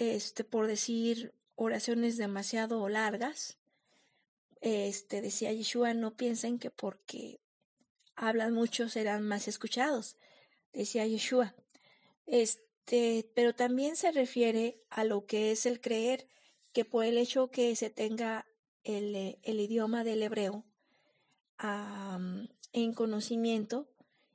[0.00, 3.58] este, por decir oraciones demasiado largas.
[4.62, 7.38] Este decía Yeshua, no piensen que porque
[8.16, 10.16] hablan mucho serán más escuchados,
[10.72, 11.54] decía Yeshua.
[12.26, 16.26] Este, pero también se refiere a lo que es el creer
[16.72, 18.46] que por el hecho que se tenga
[18.84, 20.64] el, eh, el idioma del hebreo
[22.72, 23.90] en conocimiento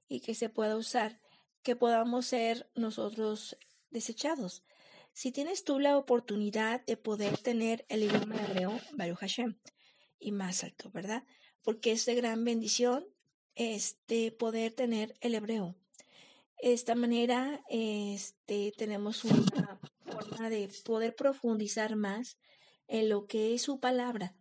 [0.08, 1.20] y que se pueda usar,
[1.64, 3.58] que podamos ser nosotros
[3.90, 4.64] desechados.
[5.16, 9.58] Si tienes tú la oportunidad de poder tener el idioma hebreo, Baruch Hashem,
[10.20, 11.24] y más alto, ¿verdad?
[11.64, 13.08] Porque es de gran bendición
[13.56, 15.74] este, poder tener el hebreo.
[16.62, 22.38] De esta manera este, tenemos una forma de poder profundizar más
[22.90, 24.36] en lo que es su palabra.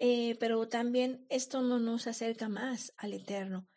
[0.00, 3.68] Eh, pero también esto no nos acerca más al Eterno.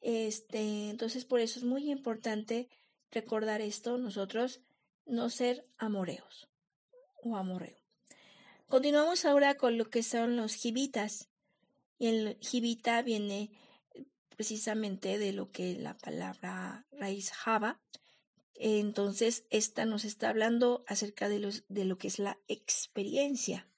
[0.00, 2.68] Este, entonces, por eso es muy importante
[3.12, 4.62] recordar esto, nosotros
[5.08, 6.48] no ser amoreos
[7.22, 7.76] o amoreo.
[8.68, 11.28] Continuamos ahora con lo que son los jibitas.
[11.98, 13.50] Y el jibita viene
[14.28, 17.80] precisamente de lo que la palabra raíz java,
[18.60, 23.68] entonces, esta nos está hablando acerca de, de lo que es la experiencia.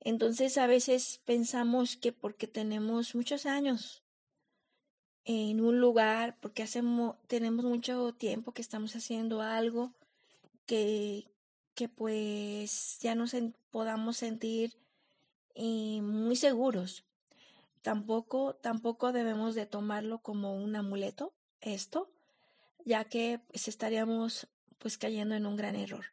[0.00, 4.02] Entonces, a veces pensamos que porque tenemos muchos años
[5.26, 9.92] en un lugar, porque hacemos, tenemos mucho tiempo que estamos haciendo algo,
[10.66, 11.28] que,
[11.74, 13.36] que pues ya nos
[13.70, 14.74] podamos sentir
[15.54, 17.04] eh, muy seguros.
[17.82, 22.08] Tampoco, tampoco debemos de tomarlo como un amuleto, esto,
[22.84, 24.46] ya que pues, estaríamos
[24.78, 26.06] pues cayendo en un gran error.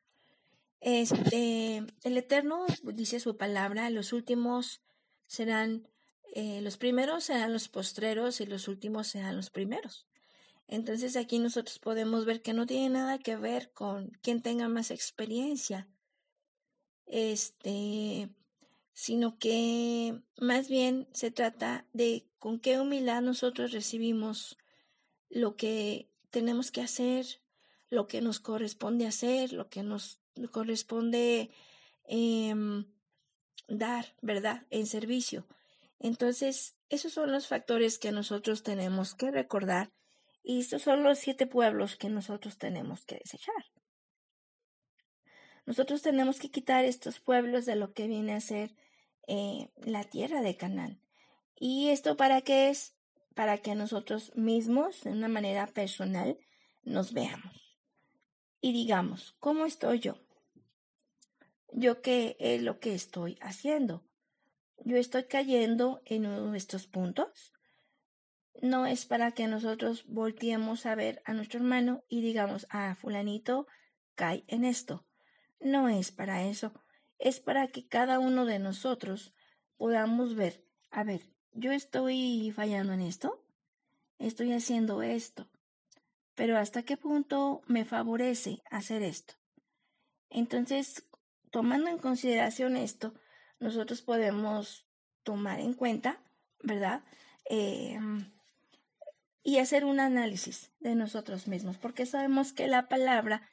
[0.81, 4.81] Este, el Eterno dice su palabra, los últimos
[5.27, 5.87] serán,
[6.35, 10.07] eh, los primeros serán los postreros y los últimos serán los primeros.
[10.67, 14.89] Entonces aquí nosotros podemos ver que no tiene nada que ver con quien tenga más
[14.89, 15.87] experiencia,
[17.05, 18.29] este,
[18.93, 24.57] sino que más bien se trata de con qué humildad nosotros recibimos
[25.29, 27.27] lo que tenemos que hacer,
[27.91, 30.19] lo que nos corresponde hacer, lo que nos
[30.49, 31.51] corresponde
[32.05, 32.85] em,
[33.67, 34.65] dar, ¿verdad?
[34.71, 35.45] En servicio.
[36.03, 39.93] Entonces, esos son los factores que nosotros tenemos que recordar
[40.43, 43.71] y estos son los siete pueblos que nosotros tenemos que desechar.
[45.65, 48.75] Nosotros tenemos que quitar estos pueblos de lo que viene a ser
[49.27, 51.01] eh, la tierra de Canaán.
[51.55, 52.97] ¿Y esto para qué es?
[53.33, 56.37] Para que nosotros mismos, de una manera personal,
[56.83, 57.77] nos veamos.
[58.59, 60.17] Y digamos, ¿cómo estoy yo?
[61.71, 64.03] ¿Yo qué es lo que estoy haciendo?
[64.77, 67.53] ¿Yo estoy cayendo en uno de estos puntos?
[68.61, 73.67] No es para que nosotros volteemos a ver a nuestro hermano y digamos, ah, fulanito
[74.15, 75.05] cae en esto.
[75.59, 76.73] No es para eso,
[77.17, 79.33] es para que cada uno de nosotros
[79.77, 81.21] podamos ver, a ver,
[81.53, 83.45] yo estoy fallando en esto,
[84.19, 85.49] estoy haciendo esto,
[86.35, 89.35] pero hasta qué punto me favorece hacer esto.
[90.29, 91.05] Entonces,
[91.51, 93.13] tomando en consideración esto,
[93.63, 94.85] nosotros podemos
[95.23, 96.19] tomar en cuenta,
[96.61, 97.03] ¿verdad?
[97.45, 98.31] Em,
[99.43, 103.49] y hacer un análisis de nosotros mismos, porque sabemos que la palabra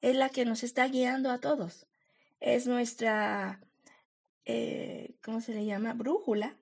[0.00, 1.86] es la que nos está guiando a todos.
[2.40, 3.60] Es nuestra,
[4.44, 5.94] eh, ¿cómo se le llama?
[5.94, 6.56] Brújula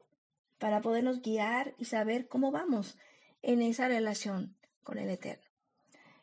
[0.59, 2.97] para podernos guiar y saber cómo vamos
[3.43, 5.45] en esa relación con el Eterno.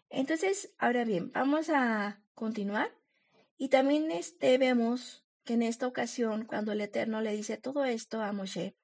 [0.09, 2.91] Entonces, ahora bien, vamos a continuar
[3.57, 8.21] y también este, vemos que en esta ocasión, cuando el Eterno le dice todo esto
[8.21, 8.75] a Moshe,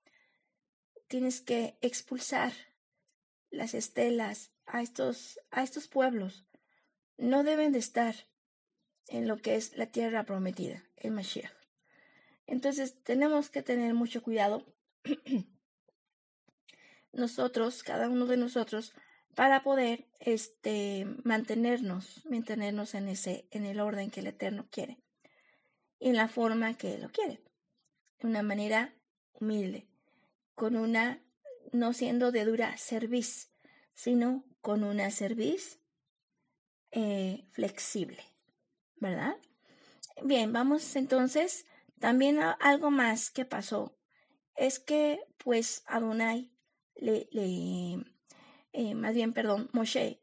[1.10, 2.54] tienes que expulsar
[3.52, 6.46] las estelas a estos, a estos pueblos
[7.18, 8.16] no deben de estar
[9.08, 11.52] en lo que es la tierra prometida, el Mashiach.
[12.48, 14.66] Entonces tenemos que tener mucho cuidado
[17.12, 18.94] nosotros, cada uno de nosotros,
[19.36, 25.03] para poder este, mantenernos, mantenernos en ese, en el orden que el Eterno quiere,
[26.04, 27.42] en la forma que lo quiere,
[28.20, 28.94] de una manera
[29.32, 29.88] humilde,
[30.54, 31.24] con una,
[31.72, 33.54] no siendo de dura serviz,
[33.94, 35.80] sino con una serviz
[36.92, 38.22] eh, flexible,
[38.98, 39.38] ¿verdad?
[40.24, 41.66] Bien, vamos entonces,
[42.00, 43.98] también algo más que pasó
[44.56, 46.52] es que pues Adonai
[46.96, 48.04] le, le
[48.74, 50.22] eh, más bien, perdón, Moshe,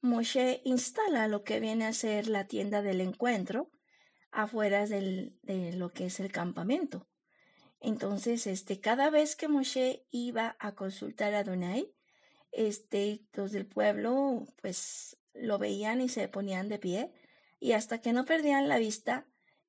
[0.00, 3.70] Moshe instala lo que viene a ser la tienda del encuentro
[4.32, 7.06] afuera de lo que es el campamento.
[7.80, 11.92] Entonces, este, cada vez que Moshe iba a consultar a Adonai,
[12.52, 17.12] este, los del pueblo, pues lo veían y se ponían de pie
[17.58, 19.26] y hasta que no perdían la vista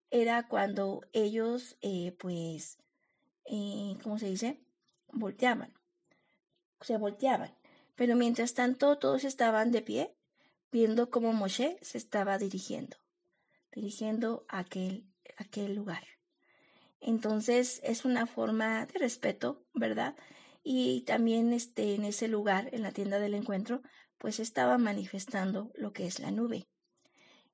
[0.09, 2.77] era cuando ellos eh, pues
[3.45, 4.59] eh, ¿cómo se dice?
[5.11, 5.73] volteaban
[6.81, 7.53] se volteaban
[7.95, 10.15] pero mientras tanto todos estaban de pie
[10.71, 12.97] viendo cómo Moshe se estaba dirigiendo
[13.71, 15.05] dirigiendo aquel,
[15.37, 16.03] aquel lugar
[17.01, 20.15] entonces es una forma de respeto verdad
[20.63, 23.81] y también este, en ese lugar, en la tienda del encuentro,
[24.19, 26.69] pues estaba manifestando lo que es la nube.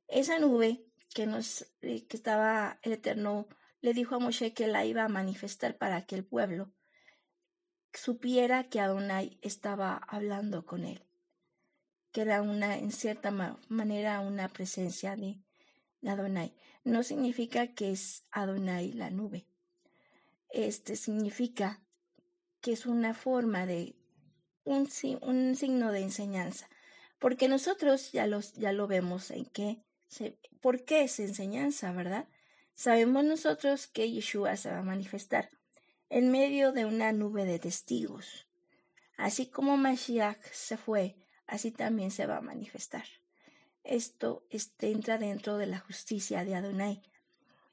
[0.10, 3.47] Esa nube que nos eh, que estaba el Eterno
[3.80, 6.73] le dijo a Moshe que la iba a manifestar para que el pueblo
[7.93, 11.06] supiera que Adonai estaba hablando con él,
[12.12, 13.32] que era una en cierta
[13.69, 15.39] manera una presencia de
[16.06, 16.54] Adonai.
[16.84, 19.46] No significa que es Adonai la nube.
[20.50, 21.82] Este significa
[22.62, 23.96] que es una forma de
[24.64, 24.90] un,
[25.22, 26.70] un signo de enseñanza,
[27.20, 29.84] porque nosotros ya, ya lo vemos en qué,
[30.62, 32.28] por qué es enseñanza, ¿verdad?
[32.74, 35.50] Sabemos nosotros que Yeshua se va a manifestar
[36.10, 38.48] en medio de una nube de testigos.
[39.18, 41.16] Así como Mashiach se fue,
[41.48, 43.06] así también se va a manifestar.
[43.88, 47.02] Esto este, entra dentro de la justicia de Adonai.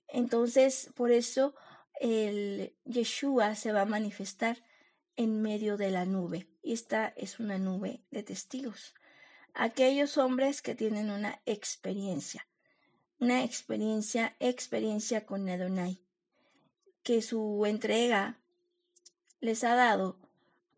[0.09, 1.55] Entonces, por eso
[2.01, 4.65] el Yeshua se va a manifestar
[5.17, 6.49] en medio de la nube.
[6.63, 8.95] Y esta es una nube de testigos.
[9.55, 12.47] Aquellos hombres que tienen una experiencia,
[13.19, 16.01] una experiencia, experiencia con Adonai,
[17.03, 18.41] que su entrega
[19.41, 20.19] les ha dado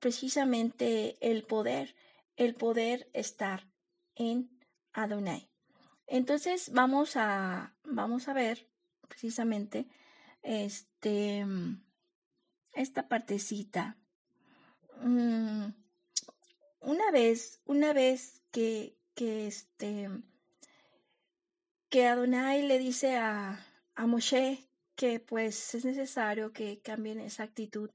[0.00, 1.94] precisamente el poder,
[2.36, 3.66] el poder estar
[4.14, 4.55] en
[5.02, 5.48] Adonai.
[6.06, 8.68] Entonces vamos a, vamos a ver
[9.08, 9.86] precisamente
[10.42, 11.44] este,
[12.74, 13.96] esta partecita
[15.00, 15.72] Mm,
[16.80, 20.08] una vez, una vez que, que este,
[21.90, 27.90] que Adonai le dice a, a Moshe que pues es necesario que cambien esa actitud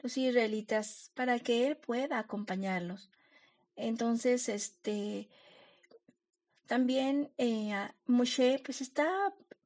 [0.00, 3.10] los israelitas para que él pueda acompañarlos.
[3.76, 5.28] Entonces, este,
[6.68, 7.72] también eh,
[8.06, 9.08] Moshe pues está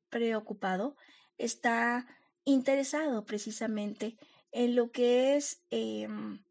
[0.09, 0.97] preocupado,
[1.37, 2.07] está
[2.45, 4.17] interesado precisamente
[4.53, 6.45] en lo que es em,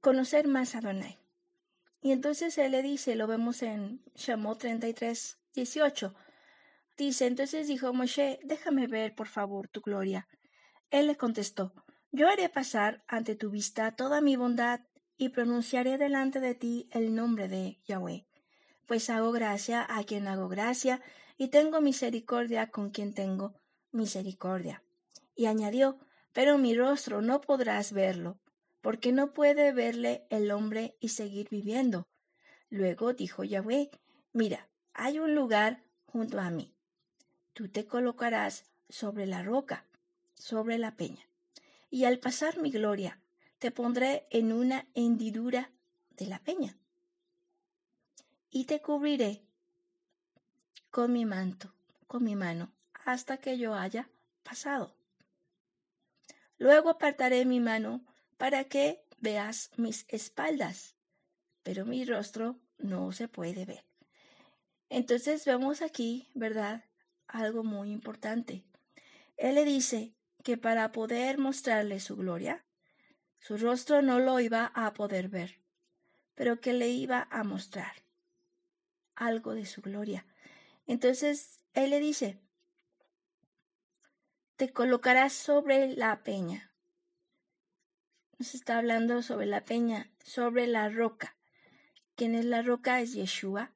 [0.00, 1.18] conocer más a Adonai.
[2.02, 6.14] Y entonces él le dice, lo vemos en Shemot 33, 18.
[6.96, 10.26] Dice, entonces dijo Moshe, déjame ver por favor tu gloria.
[10.90, 11.72] Él le contestó,
[12.10, 14.80] yo haré pasar ante tu vista toda mi bondad
[15.20, 18.24] y pronunciaré delante de ti el nombre de Yahweh.
[18.86, 21.02] Pues hago gracia a quien hago gracia
[21.36, 23.52] y tengo misericordia con quien tengo
[23.92, 24.82] misericordia.
[25.36, 25.98] Y añadió,
[26.32, 28.38] pero mi rostro no podrás verlo,
[28.80, 32.08] porque no puede verle el hombre y seguir viviendo.
[32.70, 33.90] Luego dijo Yahweh,
[34.32, 36.72] mira, hay un lugar junto a mí.
[37.52, 39.84] Tú te colocarás sobre la roca,
[40.34, 41.28] sobre la peña.
[41.90, 43.19] Y al pasar mi gloria,
[43.60, 45.70] te pondré en una hendidura
[46.16, 46.78] de la peña.
[48.50, 49.44] Y te cubriré
[50.90, 51.72] con mi manto,
[52.06, 52.72] con mi mano,
[53.04, 54.08] hasta que yo haya
[54.42, 54.96] pasado.
[56.56, 58.02] Luego apartaré mi mano
[58.38, 60.96] para que veas mis espaldas,
[61.62, 63.84] pero mi rostro no se puede ver.
[64.88, 66.84] Entonces vemos aquí, ¿verdad?
[67.28, 68.64] Algo muy importante.
[69.36, 72.64] Él le dice que para poder mostrarle su gloria,
[73.40, 75.58] su rostro no lo iba a poder ver,
[76.34, 77.92] pero que le iba a mostrar
[79.16, 80.24] algo de su gloria.
[80.86, 82.38] Entonces él le dice,
[84.56, 86.70] te colocarás sobre la peña
[88.40, 91.36] nos está hablando sobre la peña, sobre la roca.
[92.16, 93.02] ¿Quién es la roca?
[93.02, 93.70] Es Yeshua.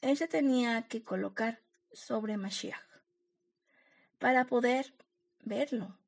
[0.00, 2.78] Él se tenía que colocar sobre Mashiach
[4.20, 4.94] para poder
[5.40, 5.98] verlo,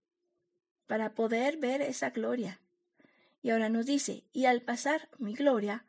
[0.86, 2.60] para poder ver esa gloria.
[3.42, 5.86] Y ahora nos dice, y al pasar mi gloria,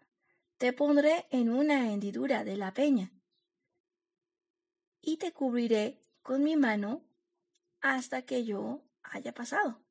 [0.57, 3.11] te pondré en una hendidura de la peña,
[5.01, 7.03] y te cubriré con mi mano
[7.81, 9.81] hasta que yo haya pasado.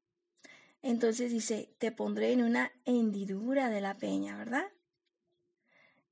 [0.82, 4.70] Entonces dice, te pondré en una hendidura de la peña, ¿verdad?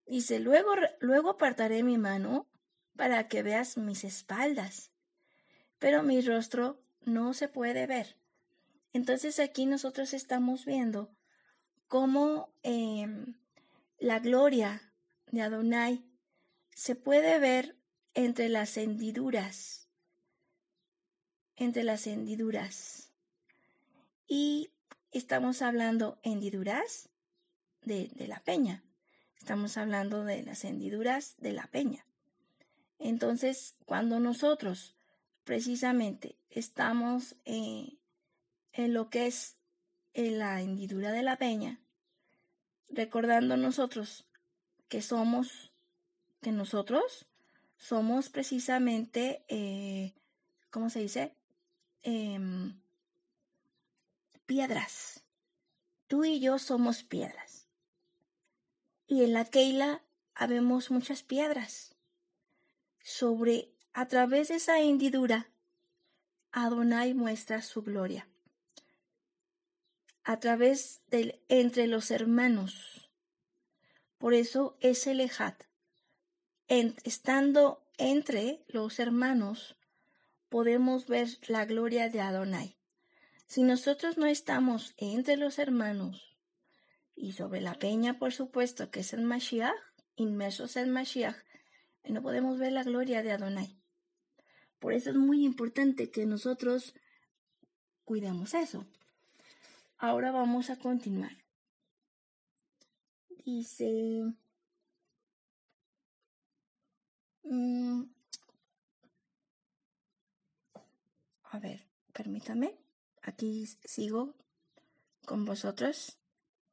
[0.06, 2.48] Dice, luego, luego apartaré mi mano
[2.96, 4.90] para que veas mis espaldas,
[5.78, 8.16] pero mi rostro no se puede ver.
[8.92, 11.14] Entonces aquí nosotros estamos viendo
[11.88, 13.34] cómo em,
[13.98, 14.92] la gloria
[15.30, 16.04] de Adonai
[16.74, 17.76] se puede ver
[18.14, 19.88] entre las hendiduras,
[21.56, 23.12] entre las hendiduras.
[24.26, 24.70] Y
[25.12, 27.08] estamos hablando hendiduras
[27.82, 28.82] de, de la peña.
[29.38, 32.06] Estamos hablando de las hendiduras de la peña.
[32.98, 34.96] Entonces, cuando nosotros
[35.44, 37.98] precisamente estamos eh,
[38.72, 39.55] en lo que es
[40.16, 41.78] en la hendidura de la peña,
[42.88, 44.26] recordando nosotros
[44.88, 45.74] que somos,
[46.40, 47.26] que nosotros
[47.76, 50.14] somos precisamente, eh,
[50.70, 51.36] ¿cómo se dice?
[52.02, 52.80] Em,
[54.46, 55.22] piedras.
[56.06, 57.68] Tú y yo somos piedras.
[59.06, 60.02] Y en la Keila
[60.34, 61.94] habemos muchas piedras.
[63.02, 65.50] Sobre, a través de esa hendidura,
[66.52, 68.26] Adonai muestra su gloria.
[70.28, 73.12] A través del entre los hermanos.
[74.18, 75.62] Por eso es el Ejat.
[76.66, 79.76] estando entre los hermanos,
[80.48, 82.76] podemos ver la gloria de Adonai.
[83.46, 86.36] Si nosotros no estamos entre los hermanos
[87.14, 89.76] y sobre la peña, por supuesto, que es el Mashiach,
[90.16, 91.36] inmersos en Mashiach,
[92.02, 93.80] no podemos ver la gloria de Adonai.
[94.80, 96.94] Por eso es muy importante que nosotros
[98.04, 98.88] cuidemos eso.
[99.98, 101.32] Ahora vamos a continuar.
[103.44, 104.34] Dice...
[107.44, 108.02] Mm,
[111.44, 112.76] a ver, permítame.
[113.22, 114.34] Aquí sigo
[115.24, 116.18] con vosotros.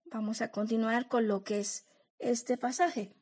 [0.05, 1.85] Vamos a continuar con lo que es
[2.19, 3.15] este pasaje.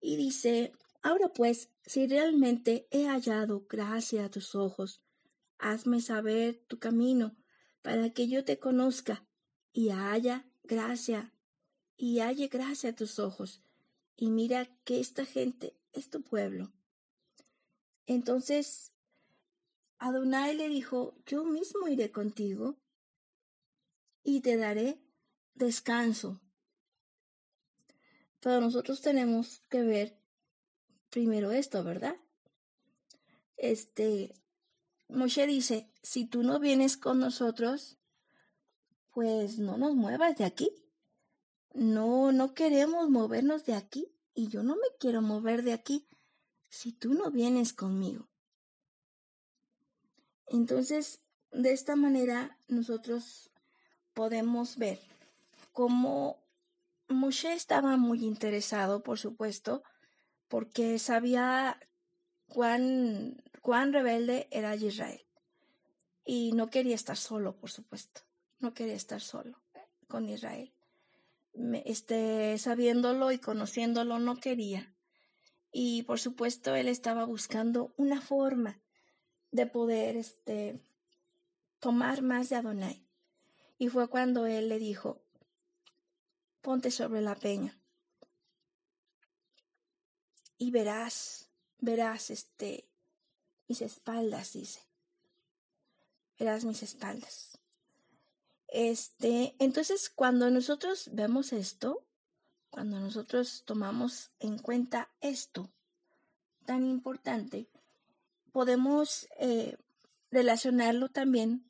[0.00, 5.02] Y dice, ahora pues, si realmente he hallado gracia a tus ojos,
[5.58, 7.34] hazme saber tu camino
[7.82, 9.24] para que yo te conozca
[9.72, 11.32] y haya gracia
[11.96, 13.62] y halle gracia a tus ojos.
[14.16, 16.72] Y mira que esta gente es tu pueblo.
[18.06, 18.92] Entonces
[19.98, 22.76] Adonai le dijo, yo mismo iré contigo
[24.22, 25.00] y te daré
[25.54, 26.40] descanso
[28.40, 30.16] Pero nosotros tenemos que ver
[31.10, 32.16] primero esto, ¿verdad?
[33.56, 34.32] Este,
[35.08, 37.98] Moshe dice, si tú no vienes con nosotros,
[39.12, 40.72] pues no nos muevas de aquí.
[41.74, 46.08] No, no queremos movernos de aquí y yo no me quiero mover de aquí
[46.70, 48.26] si tú no vienes conmigo.
[50.46, 51.20] Entonces,
[51.52, 53.50] de esta manera nosotros
[54.14, 54.98] podemos ver
[55.74, 56.38] cómo
[57.08, 59.82] Moshe estaba muy interesado, por supuesto,
[60.48, 61.78] porque sabía
[62.46, 65.27] cuán, cuán rebelde era Israel.
[66.30, 68.20] Y no quería estar solo, por supuesto.
[68.58, 69.62] No quería estar solo
[70.08, 70.74] con Israel.
[71.86, 74.94] Este, sabiéndolo y conociéndolo, no quería.
[75.72, 78.78] Y por supuesto, él estaba buscando una forma
[79.52, 80.78] de poder este,
[81.80, 83.02] tomar más de Adonai.
[83.78, 85.22] Y fue cuando él le dijo,
[86.60, 87.80] ponte sobre la peña
[90.58, 91.48] y verás,
[91.78, 92.86] verás este,
[93.66, 94.87] mis espaldas, dice.
[96.38, 97.58] Verás mis espaldas.
[98.68, 102.06] Este, entonces cuando nosotros vemos esto,
[102.70, 105.70] cuando nosotros tomamos en cuenta esto
[106.66, 107.68] tan importante,
[108.52, 109.78] podemos eh,
[110.30, 111.64] relacionarlo también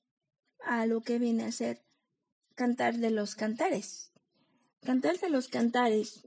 [0.60, 1.84] a lo que viene a ser
[2.54, 4.10] cantar de los cantares.
[4.82, 6.26] Cantar de los cantares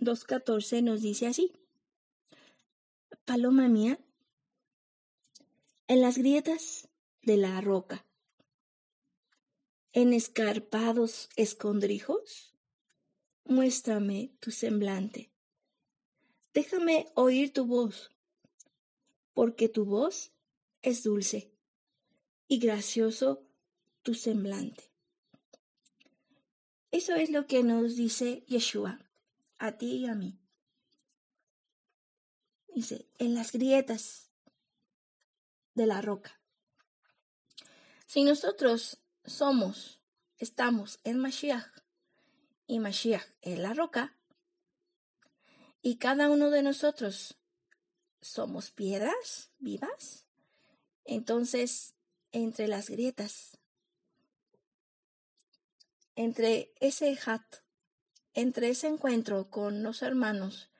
[0.00, 1.52] 2.14 nos dice así.
[3.24, 3.98] Paloma mía,
[5.88, 6.88] en las grietas
[7.26, 8.06] de la roca,
[9.92, 12.54] en escarpados escondrijos,
[13.44, 15.32] muéstrame tu semblante.
[16.54, 18.12] Déjame oír tu voz,
[19.34, 20.32] porque tu voz
[20.82, 21.52] es dulce
[22.46, 23.42] y gracioso
[24.02, 24.84] tu semblante.
[26.92, 29.00] Eso es lo que nos dice Yeshua,
[29.58, 30.38] a ti y a mí.
[32.72, 34.30] Dice, en las grietas
[35.74, 36.40] de la roca.
[38.06, 40.00] Si nosotros somos,
[40.38, 41.66] estamos en Mashiach,
[42.68, 44.16] y Mashiach es la roca,
[45.82, 47.36] y cada uno de nosotros
[48.20, 50.24] somos piedras vivas,
[51.04, 51.94] entonces
[52.30, 53.58] entre las grietas,
[56.14, 57.42] entre ese hat,
[58.34, 60.70] entre ese encuentro con los hermanos,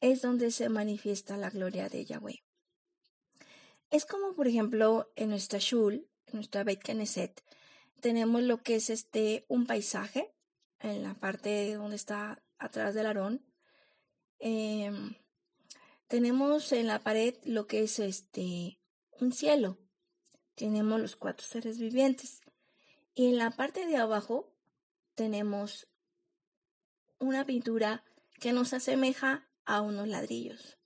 [0.00, 2.42] es donde se manifiesta la gloria de Yahweh.
[3.90, 7.42] Es como, por ejemplo, en nuestra Shul, nuestra Beit Knesset,
[8.00, 10.32] tenemos lo que es este un paisaje
[10.80, 13.44] en la parte donde está atrás del Aarón.
[14.38, 15.14] Em,
[16.08, 18.78] tenemos en la pared lo que es este
[19.20, 19.78] un cielo.
[20.54, 22.40] Tenemos los cuatro seres vivientes.
[23.14, 24.52] Y en la parte de abajo
[25.14, 25.88] tenemos
[27.18, 28.04] una pintura
[28.40, 30.78] que nos asemeja a unos ladrillos.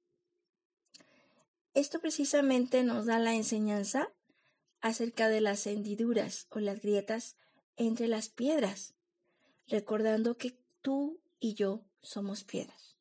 [1.75, 4.13] Esto precisamente nos da la enseñanza
[4.81, 7.37] acerca de las hendiduras o las grietas
[7.77, 8.95] entre las piedras,
[9.69, 12.97] recordando que tú y yo somos piedras.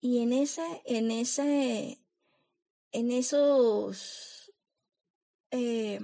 [0.00, 1.98] Y en ese, en ese,
[2.92, 4.52] en esos
[5.50, 6.00] eh,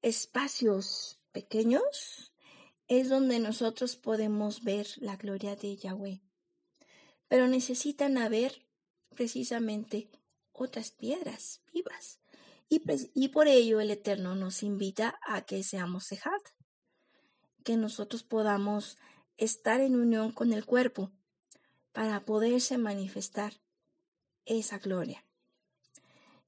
[0.00, 2.32] espacios pequeños
[2.88, 6.20] es donde nosotros podemos ver la gloria de Yahweh
[7.32, 8.60] pero necesitan haber
[9.14, 10.10] precisamente
[10.52, 12.18] otras piedras vivas.
[13.14, 16.40] Y, por ello el Eterno nos invita a que seamos sejad,
[17.64, 18.96] que nosotros podamos
[19.36, 21.12] estar en unión con el cuerpo
[21.92, 23.60] para poderse manifestar
[24.46, 25.22] esa gloria.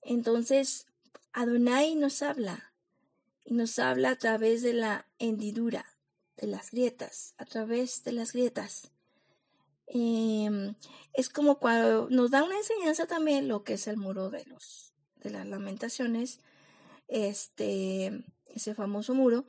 [0.01, 0.87] Entonces,
[1.35, 2.73] Adonai nos habla
[3.45, 5.85] y nos habla a través de la hendidura,
[6.39, 8.95] de las grietas, a través de las grietas
[9.87, 10.75] Em,
[11.13, 14.94] es como cuando nos da una enseñanza también lo que es el muro de los
[15.25, 16.39] de las lamentaciones,
[17.09, 19.45] este ese famoso muro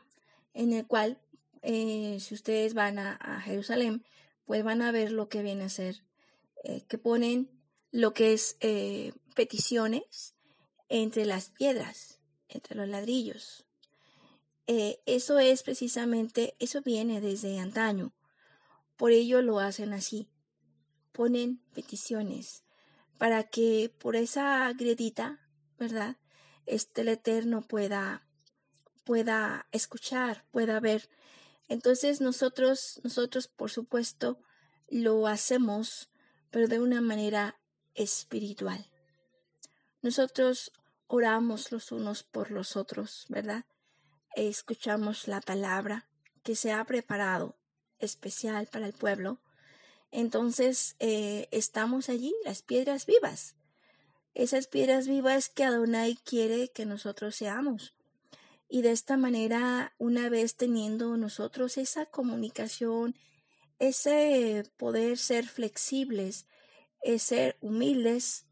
[0.56, 1.20] en el cual
[1.62, 4.04] eh, si ustedes van a, Jerusalén
[4.46, 6.02] pues van a ver lo que viene a ser
[6.64, 7.52] eh, que ponen
[7.92, 10.34] lo que es eh, peticiones
[10.90, 13.66] entre las piedras, entre los ladrillos.
[14.68, 18.14] eso es precisamente, eso viene desde antaño.
[18.98, 20.28] Por ello lo hacen así.
[21.12, 22.66] Ponen peticiones
[23.18, 25.40] para que por esa grietita,
[25.78, 26.18] ¿verdad?
[26.66, 28.26] Este el Eterno pueda
[29.04, 31.10] pueda escuchar, pueda ver.
[31.68, 34.40] Entonces nosotros nosotros por supuesto
[34.88, 36.10] lo hacemos
[36.52, 37.60] pero de una manera
[37.94, 38.90] espiritual.
[40.02, 40.72] Nosotros
[41.08, 43.66] oramos los unos por los otros, ¿verdad?
[44.36, 46.08] Escuchamos la palabra
[46.44, 47.58] que se ha preparado
[48.00, 49.42] especial para el pueblo
[50.16, 53.56] entonces eh, estamos allí, las piedras vivas.
[54.36, 57.96] Esas piedras vivas que Adonai quiere que nosotros seamos.
[58.68, 63.16] Y de esta manera, una vez teniendo nosotros esa comunicación,
[63.80, 66.46] ese poder ser flexibles,
[67.18, 68.46] ser humildes,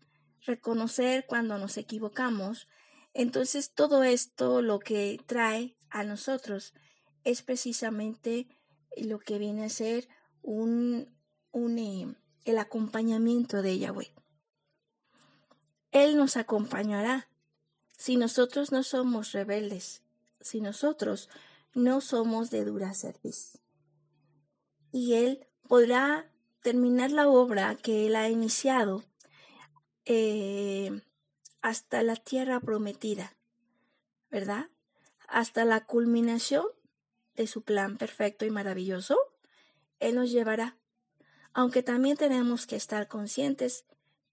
[0.46, 2.68] reconocer cuando nos equivocamos,
[3.14, 6.74] entonces todo esto lo que trae a nosotros
[7.26, 8.48] es precisamente
[8.96, 10.08] lo que viene a ser
[10.42, 11.14] un,
[11.52, 12.16] un eh,
[12.46, 14.23] el acompañamiento de Yahweh.
[15.94, 17.30] Él nos acompañará
[17.96, 20.02] si nosotros no somos rebeldes,
[20.42, 21.30] si nosotros
[21.76, 23.60] no somos de dura cerviz.
[24.92, 26.32] Y Él podrá
[26.62, 29.04] terminar la obra que Él ha iniciado
[30.06, 31.02] eh,
[31.62, 33.38] hasta la tierra prometida,
[34.32, 34.70] ¿verdad?
[35.28, 36.66] Hasta la culminación
[37.36, 39.16] de su plan perfecto y maravilloso,
[40.00, 40.76] Él nos llevará.
[41.54, 43.86] Aunque también tenemos que estar conscientes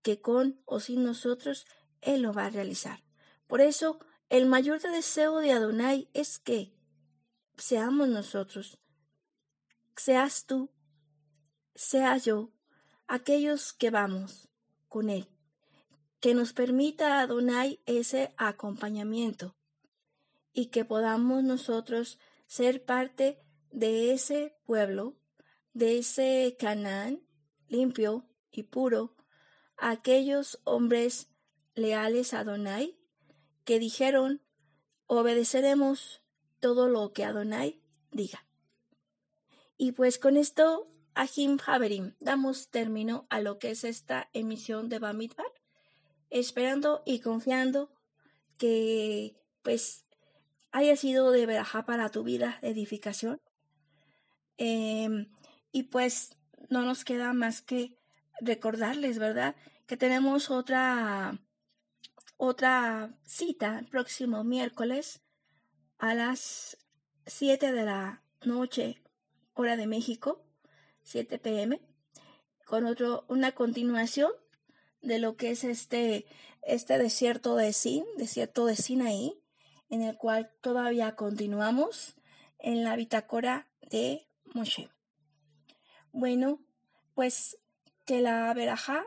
[0.02, 1.66] que con o sin nosotros
[2.00, 3.02] Él lo va a realizar.
[3.46, 3.98] Por eso,
[4.28, 6.72] el mayor deseo de Adonai es que
[7.56, 8.78] seamos nosotros,
[9.96, 10.70] seas tú,
[11.74, 12.52] sea yo,
[13.06, 14.48] aquellos que vamos
[14.88, 15.28] con Él,
[16.20, 19.56] que nos permita Adonai ese acompañamiento
[20.52, 23.38] y que podamos nosotros ser parte
[23.70, 25.16] de ese pueblo,
[25.72, 27.22] de ese Canaán
[27.68, 29.16] limpio y puro,
[29.80, 31.28] aquellos hombres
[31.74, 32.96] leales a Adonai
[33.64, 34.42] que dijeron,
[35.06, 36.22] obedeceremos
[36.60, 38.46] todo lo que Adonai diga.
[39.76, 44.98] Y pues con esto, Ahim Haverim, damos término a lo que es esta emisión de
[44.98, 45.52] Bamidbar,
[46.28, 47.90] esperando y confiando
[48.58, 50.04] que pues
[50.72, 53.40] haya sido de verajá para tu vida de edificación.
[54.58, 55.30] Em,
[55.72, 56.36] y pues
[56.68, 57.99] no nos queda más que
[58.40, 59.54] recordarles, ¿verdad?
[59.86, 61.38] Que tenemos otra
[62.36, 65.20] otra cita el próximo miércoles
[65.98, 66.78] a las
[67.26, 69.02] 7 de la noche,
[69.52, 70.42] hora de México,
[71.02, 71.82] 7 pm,
[72.64, 74.32] con otro, una continuación
[75.02, 76.24] de lo que es este,
[76.62, 79.38] este desierto de Sin, desierto de Sinaí,
[79.90, 82.14] en el cual todavía continuamos
[82.58, 84.88] en la bitácora de Moshe.
[86.12, 86.64] Bueno,
[87.14, 87.58] pues
[88.04, 89.04] que la verajá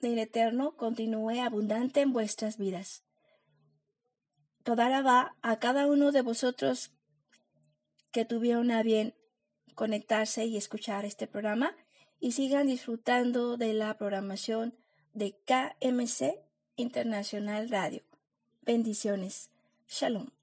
[0.00, 3.04] del Eterno continúe abundante en vuestras vidas.
[4.62, 6.92] Toda va a cada uno de vosotros
[8.10, 9.14] que tuvieron a bien
[9.74, 11.74] conectarse y escuchar este programa
[12.20, 14.76] y sigan disfrutando de la programación
[15.14, 16.38] de KMC
[16.76, 18.02] Internacional Radio.
[18.62, 19.50] Bendiciones.
[19.88, 20.37] Shalom.